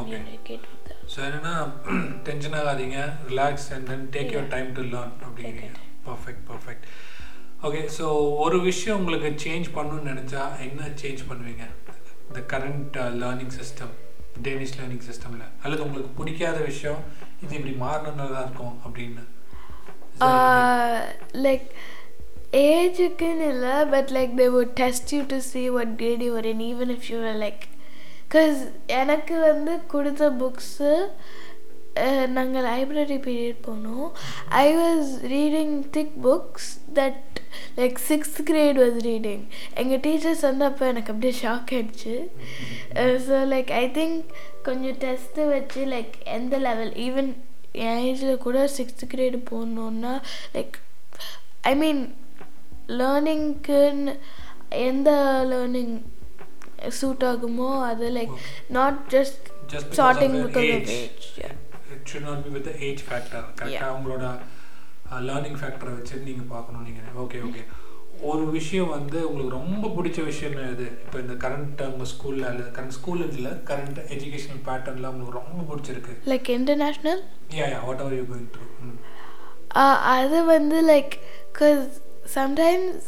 Okay. 0.00 0.56
So 1.12 1.18
என்னன்னா 1.26 1.54
tension 2.26 2.56
ஆகாதீங்க. 2.60 2.98
Relax 3.30 3.68
and 3.76 3.86
then 3.90 4.04
take 4.16 4.32
your. 4.34 4.50
Time 4.54 4.68
to 4.76 4.82
learn 4.92 5.14
அப்படிங்கிறீங்க. 5.26 5.78
Perfect 6.08 6.44
perfect 6.50 6.84
okay 7.68 7.80
so 7.96 8.04
ஒரு 8.44 8.58
விஷயம் 8.68 8.98
உங்களுக்கு 9.00 9.30
change 9.44 9.68
பண்ணணும்னு 9.76 10.10
நினச்சா 10.12 10.42
என்ன 10.66 10.90
change 11.02 11.22
பண்ணுவீங்க? 11.30 11.64
The 12.36 12.42
current 12.52 12.96
learning 13.22 13.54
system 13.58 13.92
Danish 14.46 14.76
learning 14.78 15.04
சிஸ்டமில் 15.08 15.46
அல்லது 15.64 15.84
உங்களுக்கு 15.86 16.12
பிடிக்காத 16.20 16.58
விஷயம் 16.70 17.00
இது 17.44 17.52
இப்படி 17.58 17.74
மாறினா 17.84 18.26
தான் 18.34 18.46
இருக்கும் 18.46 18.76
அப்படின்னு. 18.86 19.24
Like 21.46 21.66
ஏஜுக்குன்னு 22.68 23.48
இல்லை 23.54 23.74
but 23.94 24.10
like 24.16 24.32
they 24.40 24.46
would 24.54 24.72
test 24.80 25.12
you 25.16 25.20
to 25.32 25.38
see 25.50 25.66
what 25.76 25.90
grade 26.00 26.22
you 26.26 26.32
were 26.36 26.46
in 26.52 26.60
even 26.70 26.88
if 26.96 27.04
you 27.12 27.18
were 27.24 27.36
because 28.30 28.58
எனக்கு 29.02 29.36
வந்து 29.48 29.72
கொடுத்த 29.92 30.24
புக்ஸு 30.40 30.90
நாங்கள் 32.34 32.66
லைப்ரரி 32.68 33.16
பீரியட் 33.24 33.64
போனோம். 33.66 34.08
I 34.64 34.66
was 34.80 35.08
reading 35.32 35.72
thick 35.96 36.12
books 36.26 36.68
that 36.98 37.38
like 37.78 37.96
sixth 38.10 38.38
grade 38.50 38.78
was 38.82 38.98
reading 39.08 39.42
எங்கள் 39.82 40.02
teachers 40.04 40.44
வந்து 40.48 40.64
அப்போ 40.68 40.84
எனக்கு 40.92 41.12
அப்படியே 41.12 41.34
ஷாக் 41.40 41.72
ஆயிடுச்சு. 41.76 42.14
ஸோ 43.26 43.38
லைக் 43.54 43.72
ஐ 43.80 43.84
திங்க் 43.98 44.20
கொஞ்சம் 44.68 45.00
டெஸ்ட்டு 45.06 45.48
வச்சு 45.54 45.82
லைக் 45.94 46.14
எந்த 46.36 46.54
லெவல் 46.68 46.92
ஈவன் 47.06 47.32
என் 47.86 48.00
ஏஜில் 48.06 48.44
கூட 48.46 48.62
சிக்ஸ்த் 48.76 49.04
கிரேடு 49.14 49.40
போகணுன்னா 49.50 50.14
லைக் 50.56 50.78
ஐ 51.72 51.74
மீன் 51.82 52.02
லேர்னிங்க்குன்னு 53.00 54.14
எந்த 54.88 55.10
லேர்னிங் 55.52 55.94
சூட் 56.98 57.24
ஆகுமோ? 57.30 57.68
அது 57.90 58.06
like 58.18 58.34
not 58.78 59.00
just. 59.14 59.46
It 61.94 62.08
should 62.10 62.24
not 62.28 62.38
be 62.44 62.50
with 62.56 62.64
the 62.68 62.74
age 62.86 63.02
factor. 63.08 63.40
கரெக்டாக 63.58 63.74
Yeah. 63.74 63.84
அவங்களோட 63.90 64.24
லேர்னிங் 65.28 65.58
ஃபேக்டரை 65.60 65.92
வச்சு 65.96 66.16
நீங்கள் 66.26 66.50
பார்க்கணும் 66.52 66.84
நீங்கள் 66.88 67.16
ஓகே 67.22 67.38
ஓகே 67.46 67.62
ஒரு 68.30 68.44
விஷயம் 68.56 68.90
வந்து 68.96 69.18
உங்களுக்கு 69.28 69.56
ரொம்ப 69.58 69.88
பிடிச்ச 69.96 70.18
விஷயம்னு 70.28 70.64
எது? 70.72 70.86
இப்போ 71.04 71.18
இந்த 71.24 71.34
கரண்ட் 71.44 71.80
உங்கள் 71.88 72.10
ஸ்கூலில் 72.12 72.48
அல்லது 72.50 72.70
கரண்ட் 72.78 72.96
ஸ்கூல் 72.98 73.22
இல்லை 73.38 73.52
கரண்ட் 73.70 74.00
எஜுகேஷனல் 74.14 74.62
பேட்டர்னில் 74.68 75.10
உங்களுக்கு 75.12 75.40
ரொம்ப 75.40 75.62
பிடிச்சிருக்கு. 75.70 76.14
Like 76.32 76.50
international 76.58 77.22
yeah 77.60 77.66
yeah 77.74 77.80
whatever 78.04 78.16
you 78.20 78.26
going 78.32 78.50
through 78.54 78.66
அது 80.14 80.38
வந்து 80.54 80.78
like 80.92 81.14
sometimes 82.36 83.06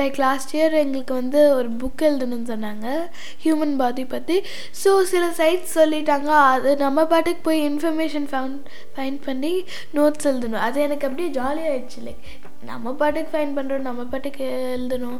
like 0.00 0.18
last 0.24 0.52
year 0.56 0.74
எங்களுக்கு 0.82 1.14
வந்து 1.20 1.40
ஒரு 1.56 1.68
புக் 1.80 2.04
எழுதணும்னு 2.08 2.48
சொன்னாங்க 2.52 2.86
ஹியூமன் 3.42 3.74
பாடி 3.80 4.04
பற்றி 4.14 4.36
ஸோ 4.82 4.90
சில 5.12 5.24
சைட்ஸ் 5.40 5.74
சொல்லிட்டாங்க 5.80 6.30
அது 6.52 6.70
நம்ம 6.84 7.04
பாட்டுக்கு 7.12 7.42
போய் 7.48 7.62
இன்ஃபர்மேஷன் 7.70 8.28
ஃபவுண்ட் 8.32 8.60
ஃபைண்ட் 8.96 9.20
பண்ணி 9.26 9.52
நோட்ஸ் 9.98 10.28
எழுதணும். 10.30 10.64
அது 10.68 10.80
எனக்கு 10.86 11.06
அப்படியே 11.08 11.30
ஜாலியாகிடுச்சு 11.38 12.02
லைக் 12.08 12.24
நம்ம 12.70 12.92
பாட்டுக்கு 13.00 13.32
ஃபைன் 13.34 13.56
பண்ணுறோம் 13.56 13.86
நம்ம 13.88 14.02
பாட்டுக்கு 14.12 14.44
எழுதணும். 14.76 15.18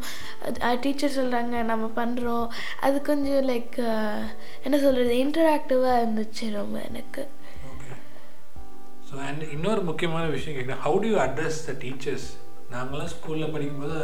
டீச்சர் 0.85 1.16
சொல்கிறாங்க 1.18 1.64
நம்ம 1.72 1.90
பண்ணுறோம் 2.00 2.46
அது 2.87 2.96
கொஞ்சம் 3.11 3.48
லைக் 3.50 3.77
என்ன 4.66 4.77
சொல்கிறது 4.85 5.14
இன்டராக்டிவாக 5.24 5.98
இருந்துச்சு 6.03 6.46
ரொம்ப 6.61 6.79
எனக்கு. 6.90 7.24
ஸோ 9.09 9.16
அண்ட் 9.29 9.44
இன்னொரு 9.57 9.83
முக்கியமான 9.90 10.24
விஷயம் 10.37 10.57
கேட்குறேன். 10.59 10.83
How 10.87 10.98
do 11.05 11.11
you 11.12 11.18
address 11.27 11.61
the 11.68 11.74
teachers 11.85 12.29
நாங்களாம் 12.72 13.12
ஸ்கூலில் 13.14 13.53
படிக்கும்போது 13.55 13.98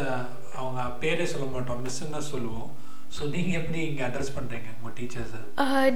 அவங்க 0.58 0.82
பேரே 1.02 1.26
சொல்ல 1.32 1.46
மாட்டோம் 1.54 1.82
மிஸ்ஸுன்னு 1.86 2.16
தான் 2.16 2.30
சொல்லுவோம். 2.34 2.68
ஸோ 3.14 3.22
நீங்கள் 3.34 3.58
எப்படி 3.60 3.80
இங்கே 3.88 4.02
அட்ரஸ் 4.08 4.34
பண்ணுறீங்க 4.36 4.68
உங்கள் 4.76 4.94
டீச்சர்ஸை 4.98 5.40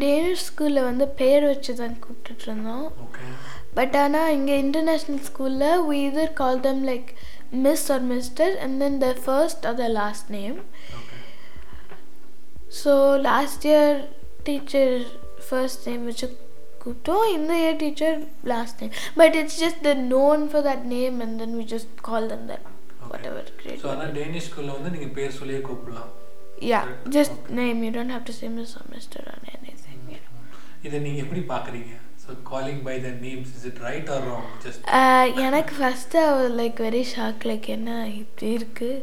டேனிஷ் 0.05 0.47
ஸ்கூலில் 0.49 0.87
வந்து 0.89 1.07
பேர் 1.21 1.45
வச்சு 1.51 1.73
தான் 1.83 1.95
கூப்பிட்டுட்டு 2.05 2.45
இருந்தோம். 2.49 2.87
ஓகே 3.05 3.27
பட் 3.79 3.95
ஆனால் 4.03 4.33
இங்கே 4.39 4.57
இன்டர்நேஷ்னல் 4.65 5.23
ஸ்கூலில் 5.29 5.85
we 5.89 5.97
either 6.07 6.27
call 6.41 6.57
them 6.67 6.81
like 6.91 7.09
miss 7.65 7.87
or 7.95 8.01
mister 8.13 8.55
and 8.65 8.83
then 8.83 8.95
the 9.05 9.13
first 9.29 9.61
or 9.71 9.75
the 9.83 9.91
last 10.01 10.25
name. 10.39 10.57
Okay 10.99 11.19
so 12.81 12.93
last 13.29 13.67
year 13.71 13.97
teacher 14.49 14.95
first 15.49 15.87
name 15.89 16.05
வச்சு 16.11 16.27
கூப்பிட்டோம் 16.83 17.27
இந்த 17.37 17.53
year 17.63 17.81
teacher 17.83 18.17
last 18.53 18.81
name 18.83 18.95
but 19.21 19.37
it's 19.41 19.61
just 19.65 19.83
the 19.89 19.93
known 20.15 20.43
for 20.53 20.67
that 20.71 20.87
name 20.97 21.19
and 21.27 21.37
then 21.43 21.57
we 21.61 21.67
just 21.75 21.93
call 22.09 22.27
them 22.33 22.47
that 22.51 22.67
whatever 23.31 23.51
grade 23.59 23.83
so 23.83 23.91
ஆனால் 23.95 24.15
Danish 24.19 24.49
ஸ்கூலில் 24.49 24.77
வந்து 24.77 24.95
நீங்கள் 24.95 25.15
பேர் 25.19 25.39
சொல்லியே 25.41 25.63
கூப்பிடலாம். 25.69 26.13
Yeah 26.69 26.81
Correct. 26.83 27.07
Just 27.15 27.37
Okay. 27.39 27.55
Name 27.59 27.83
you 27.85 27.93
don't 27.95 28.15
have 28.15 28.27
to 28.29 28.37
say 28.37 28.49
miss 28.55 28.75
or 28.79 28.87
mister 28.93 29.27
on 29.33 29.47
anything 29.55 30.01
yeah. 30.11 30.25
இதை 30.87 30.97
நீங்கள் 31.05 31.23
எப்படி 31.25 31.43
பார்க்குறீங்க 31.51 31.93
so 32.23 32.35
calling 32.51 32.79
by 32.85 32.95
the 33.01 33.11
names 33.25 33.51
is 33.57 33.65
it 33.71 33.81
right 33.87 34.11
or 34.15 34.23
wrong 34.29 34.47
just 34.63 34.85
ah 34.99 35.31
எனக்கு 35.47 35.73
ஃபஸ்ட்டு 35.81 36.21
அவர் 36.29 36.53
லைக் 36.61 36.79
வெரி 36.85 37.03
ஷாக் 37.11 37.43
லைக் 37.51 37.67
என்ன 37.75 37.91
இப்படி 38.21 38.49
இருக்குது 38.55 39.03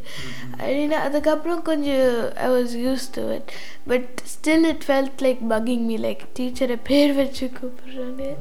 அப்படின்னு 0.58 0.98
அதுக்கப்புறம் 1.06 1.62
கொஞ்சம் 1.70 2.08
I 2.46 2.50
was 2.56 2.74
use 2.86 3.06
to 3.18 3.26
it 3.38 3.52
but 3.88 4.10
still 4.34 4.68
it 4.72 4.86
felt 4.88 5.24
like 5.28 5.44
bugging 5.54 5.86
me 5.90 5.98
like 6.08 6.24
டீச்சரை 6.40 6.80
பேர் 6.90 7.14
வச்சு 7.20 7.48
கூப்பிடுறாங்க 7.60 8.32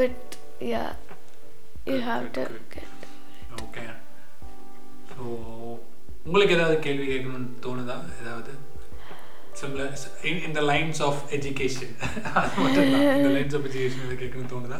but 0.00 0.26
yeah 0.72 0.84
you 1.86 1.92
Good, 1.92 2.04
have 2.08 2.26
to 2.34 2.42
உங்களுக்கு 6.30 6.56
ஏதாவது 6.56 6.76
கேள்வி 6.86 7.06
கேட்கணும்னு 7.06 7.48
தோணுதா? 7.64 7.94
ஏதாவது? 8.22 8.52
சிம்பிளாக 9.60 10.34
இந்த 10.48 10.60
லைன்ஸ் 10.68 11.00
ஆஃப் 11.06 11.22
எஜுகேஷன் 11.36 11.94
அது 12.40 12.52
மட்டும் 12.62 12.90
தான் 12.92 13.06
இந்த 13.16 13.30
லைன்ஸ் 13.36 13.56
ஆஃப் 13.58 13.66
எஜுகேஷன் 13.70 14.00
எதாவது 14.00 14.20
கேட்கணும்னு 14.22 14.52
தோணுதா? 14.54 14.78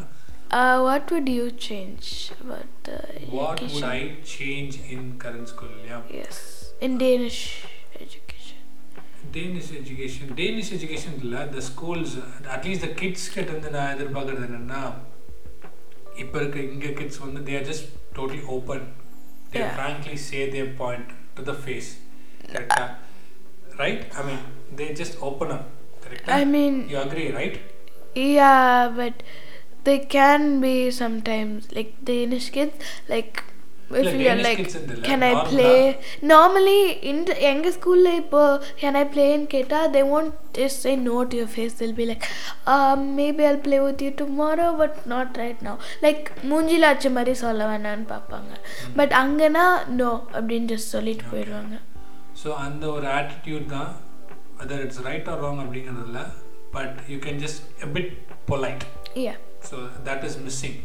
What 0.86 1.10
would 1.14 1.30
you 1.34 1.44
change 1.66 2.06
about 2.36 2.88
what 3.34 3.60
would 3.64 3.84
I 3.90 3.98
education 3.98 4.14
change 4.34 4.76
in 4.94 5.08
current 5.24 5.50
school 5.52 5.74
இல்லையா 5.76 5.98
yes 6.22 6.40
in 6.86 6.96
Danish 7.02 7.42
education 8.02 8.64
Danish 9.36 9.70
education 9.80 10.30
Danish 10.40 10.72
education 10.76 11.18
இல்லை. 11.22 11.40
இந்த 11.48 11.62
ஸ்கூல்ஸ் 11.70 12.16
அட்லீஸ்ட் 12.54 12.86
த 12.86 12.92
கிட்ஸ் 13.00 13.28
கிட்ட 13.34 13.50
இருந்து 13.52 13.76
நான் 13.76 13.92
எதிர்பார்க்கறது 13.94 14.48
என்னன்னா 14.50 14.82
இப்போ 16.22 16.36
இருக்க 16.40 16.58
இங்கே 16.70 16.92
கிட்ஸ் 16.98 17.22
வந்து 17.24 17.42
they 17.48 17.56
are 17.58 17.68
just 17.70 17.88
totally 18.18 18.44
open 18.56 18.86
they 19.52 19.58
Yeah. 19.58 19.70
Frankly 19.76 20.16
say 20.24 20.40
they 20.50 20.60
point 20.80 21.12
to 21.40 21.52
the 21.52 21.58
face. 21.68 21.98
Correct? 22.48 22.72
Ah? 22.76 23.00
right? 23.80 24.06
I 24.14 24.22
mean, 24.22 24.38
they 24.76 24.92
just 24.94 25.20
open 25.22 25.52
up. 25.56 25.68
Correct? 26.00 26.24
Ah? 26.28 26.38
I 26.38 26.44
mean, 26.44 26.88
you 26.88 26.98
agree, 26.98 27.32
right? 27.32 27.60
Yeah, 28.14 28.92
but 28.94 29.22
they 29.84 29.98
can 30.16 30.60
be 30.60 30.90
sometimes 30.90 31.72
like 31.72 31.94
Danish 32.04 32.50
kids, 32.50 32.76
like 33.08 33.44
if 33.92 33.98
இல்ல, 34.00 34.10
you're 34.14 34.26
Danish 34.30 34.46
like, 34.46 34.58
kids 34.60 34.74
ன்னு 34.76 34.92
இல்ல, 34.94 35.06
can 35.06 35.22
I 35.22 35.32
normal-ஆ. 35.32 35.50
play? 35.52 35.78
Normally, 36.32 36.80
in 37.10 37.18
the 37.24 37.34
எங்க 37.50 37.70
ஸ்கூல்ல 37.76 38.08
இப்போ 38.22 38.42
can 38.82 38.96
I 38.96 39.06
play 39.14 39.28
in 39.36 39.42
கேட்டா 39.54 39.80
they 39.94 40.04
won't 40.10 40.34
just 40.58 40.76
say 40.84 40.94
no 41.00 41.16
to 41.24 41.36
your 41.36 41.50
face. 41.56 41.74
They'll 41.78 41.98
be 42.00 42.06
like, 42.10 42.24
um, 42.74 43.00
maybe 43.18 43.42
I'll 43.48 43.62
play 43.68 43.80
with 43.80 44.00
you 44.06 44.12
tomorrow, 44.22 44.68
but 44.80 44.94
not 45.06 45.38
right 45.42 45.60
now. 45.68 45.74
Like 46.06 46.22
மூஞ்சில 46.50 46.90
அடிச்ச 46.90 47.10
மாதிரி 47.16 47.34
சொல்ல 47.44 47.68
வேணாம்னு 47.72 48.06
பார்ப்பாங்க 48.14 48.52
பட் 48.98 49.14
அங்கன்னா 49.22 49.66
நோ 50.00 50.10
அப்படின்னு 50.36 50.68
just 50.74 50.88
சொல்லிட்டு. 50.96 51.26
போயிடுவாங்க 51.32 51.76
ஸோ 52.42 52.50
அந்த 52.66 52.84
ஒரு 52.96 53.06
ஆட்டிடியூட் 53.18 53.66
தான் 53.76 53.90
other 54.62 54.82
it's 54.86 55.02
right 55.08 55.28
or 55.32 55.42
wrong 55.44 55.62
அப்படிங்கிறது 55.64 56.04
இல்லை 56.08 56.24
but 56.76 56.96
you 57.12 57.18
can 57.26 57.40
just 57.44 57.62
a 57.86 57.90
bit 57.96 58.10
polite 58.50 58.84
yeah 59.26 59.38
so 59.68 59.76
that 60.06 60.22
is 60.28 60.36
missing 60.44 60.76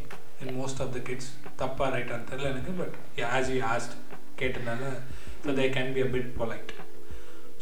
in 0.43 0.55
most 0.59 0.81
of 0.83 0.93
the 0.95 1.01
kids 1.09 1.29
தப்பாக 1.61 1.89
ரைட்டான்னு 1.95 2.29
தெரில 2.31 2.51
எனக்கு 2.53 2.71
பட் 2.81 2.95
ஆஸ் 3.37 3.51
யூ 3.55 3.59
ஆஸ்ட் 3.73 3.95
கேட்டதுனால 4.41 4.83
so 5.43 5.55
they 5.59 5.67
can 5.77 5.93
be 5.97 6.01
a 6.07 6.09
bit 6.15 6.31
polite 6.41 6.71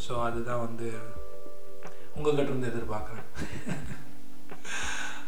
so 0.06 0.12
அதுதான் 0.28 0.64
வந்து 0.66 0.88
உங்ககிட்ட 2.16 2.50
இருந்து 2.50 2.70
எதிர்பார்க்குறேன். 2.72 3.28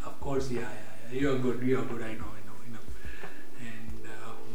Of course 0.09 0.49
yeah 0.59 0.67
you 1.21 1.25
are 1.33 1.41
good 1.47 1.63
you 1.69 1.75
are 1.79 1.89
good 1.93 2.05
I 2.09 2.13
know 2.23 2.29
I 2.39 2.43
know 2.49 2.55
I 2.67 2.69
know 2.75 2.81
and 3.69 4.07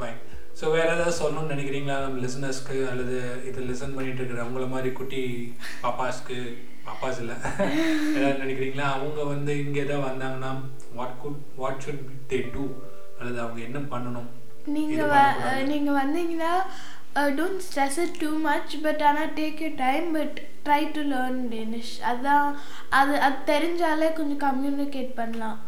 bye 0.02 0.12
so 0.60 0.66
வேறு 0.76 0.92
ஏதாவது 0.96 1.16
சொல்லணும்னு 1.20 1.54
நினைக்கிறீங்களா? 1.54 1.96
நம்ம 2.04 2.22
லிசனர்ஸ்க்கு 2.26 2.78
அல்லது 2.92 3.18
இதை 3.50 3.62
லிசன் 3.70 3.96
பண்ணிட்டு 3.98 4.22
இருக்கிற 4.22 4.42
அவங்கள 4.44 4.68
மாதிரி 4.76 4.92
குட்டி 5.00 5.22
பாப்பாஸ்க்கு 5.84 6.38
பாப்பாஸ் 6.88 7.22
இல்லை. 7.24 7.36
ஏதாவது 8.18 8.44
நினைக்கிறீங்களா? 8.44 8.88
அவங்க 8.98 9.20
வந்து 9.34 9.54
இங்கே 9.66 9.84
ஏதாவது 9.86 10.08
வந்தாங்கன்னா 10.10 10.52
what 10.96 11.20
could 11.20 11.42
what 11.56 11.82
should 11.86 12.04
they 12.30 12.54
do 12.54 12.64
அல்லது 13.20 13.40
அவங்க 13.40 13.62
என்ன 13.62 13.80
பண்ணணும்? 13.80 14.30
நீங்க 14.66 14.94
இது 14.94 15.06
வ- 15.06 15.10
பண்ணக்கூடாது. 15.10 15.64
அஹ் 15.64 15.68
நீங்க 15.68 15.92
வந்தீங்கன்னா 16.02 16.54
don't 17.16 17.62
stress 17.68 18.00
it 18.00 18.18
too 18.18 18.38
much 18.40 18.82
but 18.82 19.02
ஆனால் 19.02 19.34
take 19.34 19.62
you 19.62 19.70
time 19.76 20.12
but 20.14 20.38
try 20.66 20.92
to 20.92 21.02
learn 21.12 21.48
Danish 21.48 22.02
அதான் 22.02 22.56
அது 22.90 23.20
அது 23.20 23.38
தெரிஞ்சாலே 23.46 24.14
கொஞ்சம் 24.14 24.44
கம்யூனிகேட் 24.48 25.14
பண்ணலாம். 25.14 25.60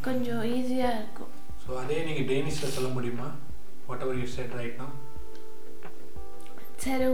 கொஞ்சம் 0.00 0.42
ஈஸியாக 0.42 0.98
இருக்கும். 1.00 1.32
ஸோ 1.62 1.76
அதே 1.76 2.04
நீங்கள் 2.04 2.36
டேனிஷில் 2.36 2.74
சொல்ல 2.76 2.88
முடியுமா? 2.88 3.28
What 3.86 4.00
ever 4.00 4.16
you 4.16 4.26
said 4.26 4.52
right 4.52 4.80
சரி 6.76 7.06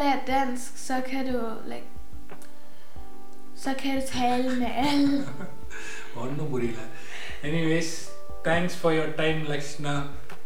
lære 0.00 0.24
dansk, 0.26 0.76
så 0.78 0.94
kan 1.02 1.26
du 1.26 1.40
like 1.66 1.88
med 3.54 4.72
alle. 4.84 5.24
ஒன்றும் 6.22 6.50
புரியல 6.50 6.82
anyways 7.48 7.92
thanks 8.48 8.76
for 8.80 8.94
your 8.96 9.14
time 9.22 9.40
Lakshna 9.52 9.94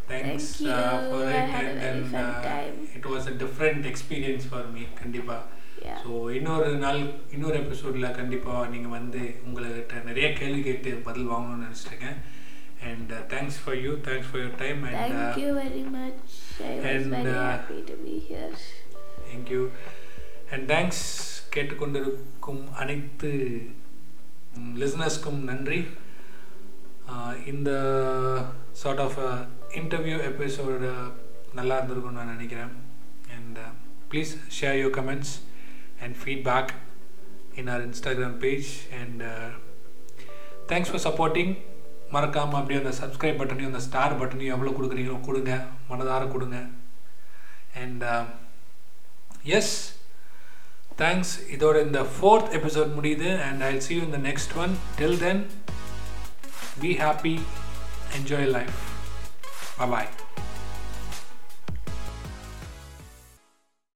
thanks 0.09 0.45
Thank 0.45 0.61
you. 0.61 0.69
uh, 0.75 1.01
for 1.09 1.19
I 1.25 1.39
it 1.39 1.49
had 1.49 1.65
a 1.65 1.71
and 1.71 1.79
very 1.79 1.97
then 2.03 2.13
fun 2.13 2.29
uh, 2.29 2.45
time. 2.45 2.77
it 2.97 3.05
was 3.05 3.23
a 3.27 3.35
different 3.43 3.81
experience 3.85 4.45
for 4.53 4.63
me 4.75 4.83
கண்டிப்பா 5.01 5.37
Yeah. 5.81 5.99
ஸோ 5.99 6.09
இன்னொரு 6.37 6.71
நாள் 6.77 6.97
இன்னொரு 7.35 7.57
எபிசோடில் 7.63 8.15
கண்டிப்பாக 8.17 8.63
நீங்கள் 8.71 8.93
வந்து 8.95 9.21
உங்கள்கிட்ட 9.45 10.01
நிறைய 10.07 10.27
கேள்வி 10.39 10.61
கேட்டு 10.65 10.91
பதில் 11.05 11.29
வாங்கணும்னு 11.31 11.65
நினச்சிருக்கேன் 11.67 12.17
and 12.87 13.11
thanks 13.33 13.59
for 13.61 13.77
you 13.85 13.91
thanks 14.07 14.29
for 14.29 14.41
your 14.43 14.57
time 14.63 14.81
Thank 14.87 14.99
and 15.03 15.39
you 15.43 15.51
very 15.61 15.85
much. 15.95 16.25
I 16.63 16.75
was 16.75 16.89
and, 16.91 17.07
very 17.15 17.33
uh, 17.35 17.45
happy 17.51 17.79
to 17.91 17.95
be 18.05 18.15
here. 18.27 18.51
Thank you 19.29 19.61
and 20.51 20.65
thanks 20.73 21.03
கேட்டுக்கொண்டிருக்கும் 21.53 22.61
அனைத்து 22.81 23.29
லிசனர்ஸ்க்கும் 24.81 25.39
நன்றி. 25.49 25.79
இந்த 27.51 27.69
சார்ட் 28.81 29.01
ஆஃப் 29.05 29.17
இன்டர்வியூ 29.79 30.17
எபிசோடு 30.29 30.89
நல்லா 31.59 31.75
இருந்திருக்கும்னு 31.79 32.19
நான் 32.19 32.33
நினைக்கிறேன். 32.35 32.73
And 33.35 33.59
please 34.11 34.33
share 34.57 34.79
your 34.81 34.95
comments 34.99 35.33
and 36.03 36.15
feedback 36.21 36.71
in 37.61 37.71
our 37.73 37.85
Instagram 37.87 38.37
page 38.45 38.69
and 39.01 39.23
thanks 40.71 40.91
for 40.91 41.05
supporting 41.07 41.53
மறக்காமல் 42.15 42.59
அப்படியே 42.59 42.81
அந்த 42.81 42.93
சப்ஸ்கிரைப் 43.01 43.39
பட்டனையும் 43.39 43.71
அந்த 43.71 43.81
ஸ்டார் 43.87 44.19
பட்டனையும் 44.21 44.53
எவ்வளோ 44.55 44.73
கொடுக்குறீங்களோ 44.77 45.19
கொடுங்க. 45.29 45.53
மனதார 45.89 46.23
கொடுங்க. 46.35 46.59
அண்ட் 47.83 48.05
எஸ் 49.57 49.75
தேங்க்ஸ் 50.99 51.33
இதோட 51.51 51.75
இந்த 51.85 52.01
ஃபோர்த் 52.13 52.49
எபிசோட் 52.53 52.95
முடியுது 52.95 53.29
அண்ட் 53.41 53.63
ஐ 53.63 53.73
சி 53.79 53.91
யூ 53.95 54.01
இந்த 54.01 54.21
next 54.25 54.55
one 54.57 54.73
till 54.97 55.19
then 55.19 55.41
be 56.81 56.91
happy 56.95 57.35
enjoy 58.17 58.49
life 58.51 58.79
bye 59.93 60.09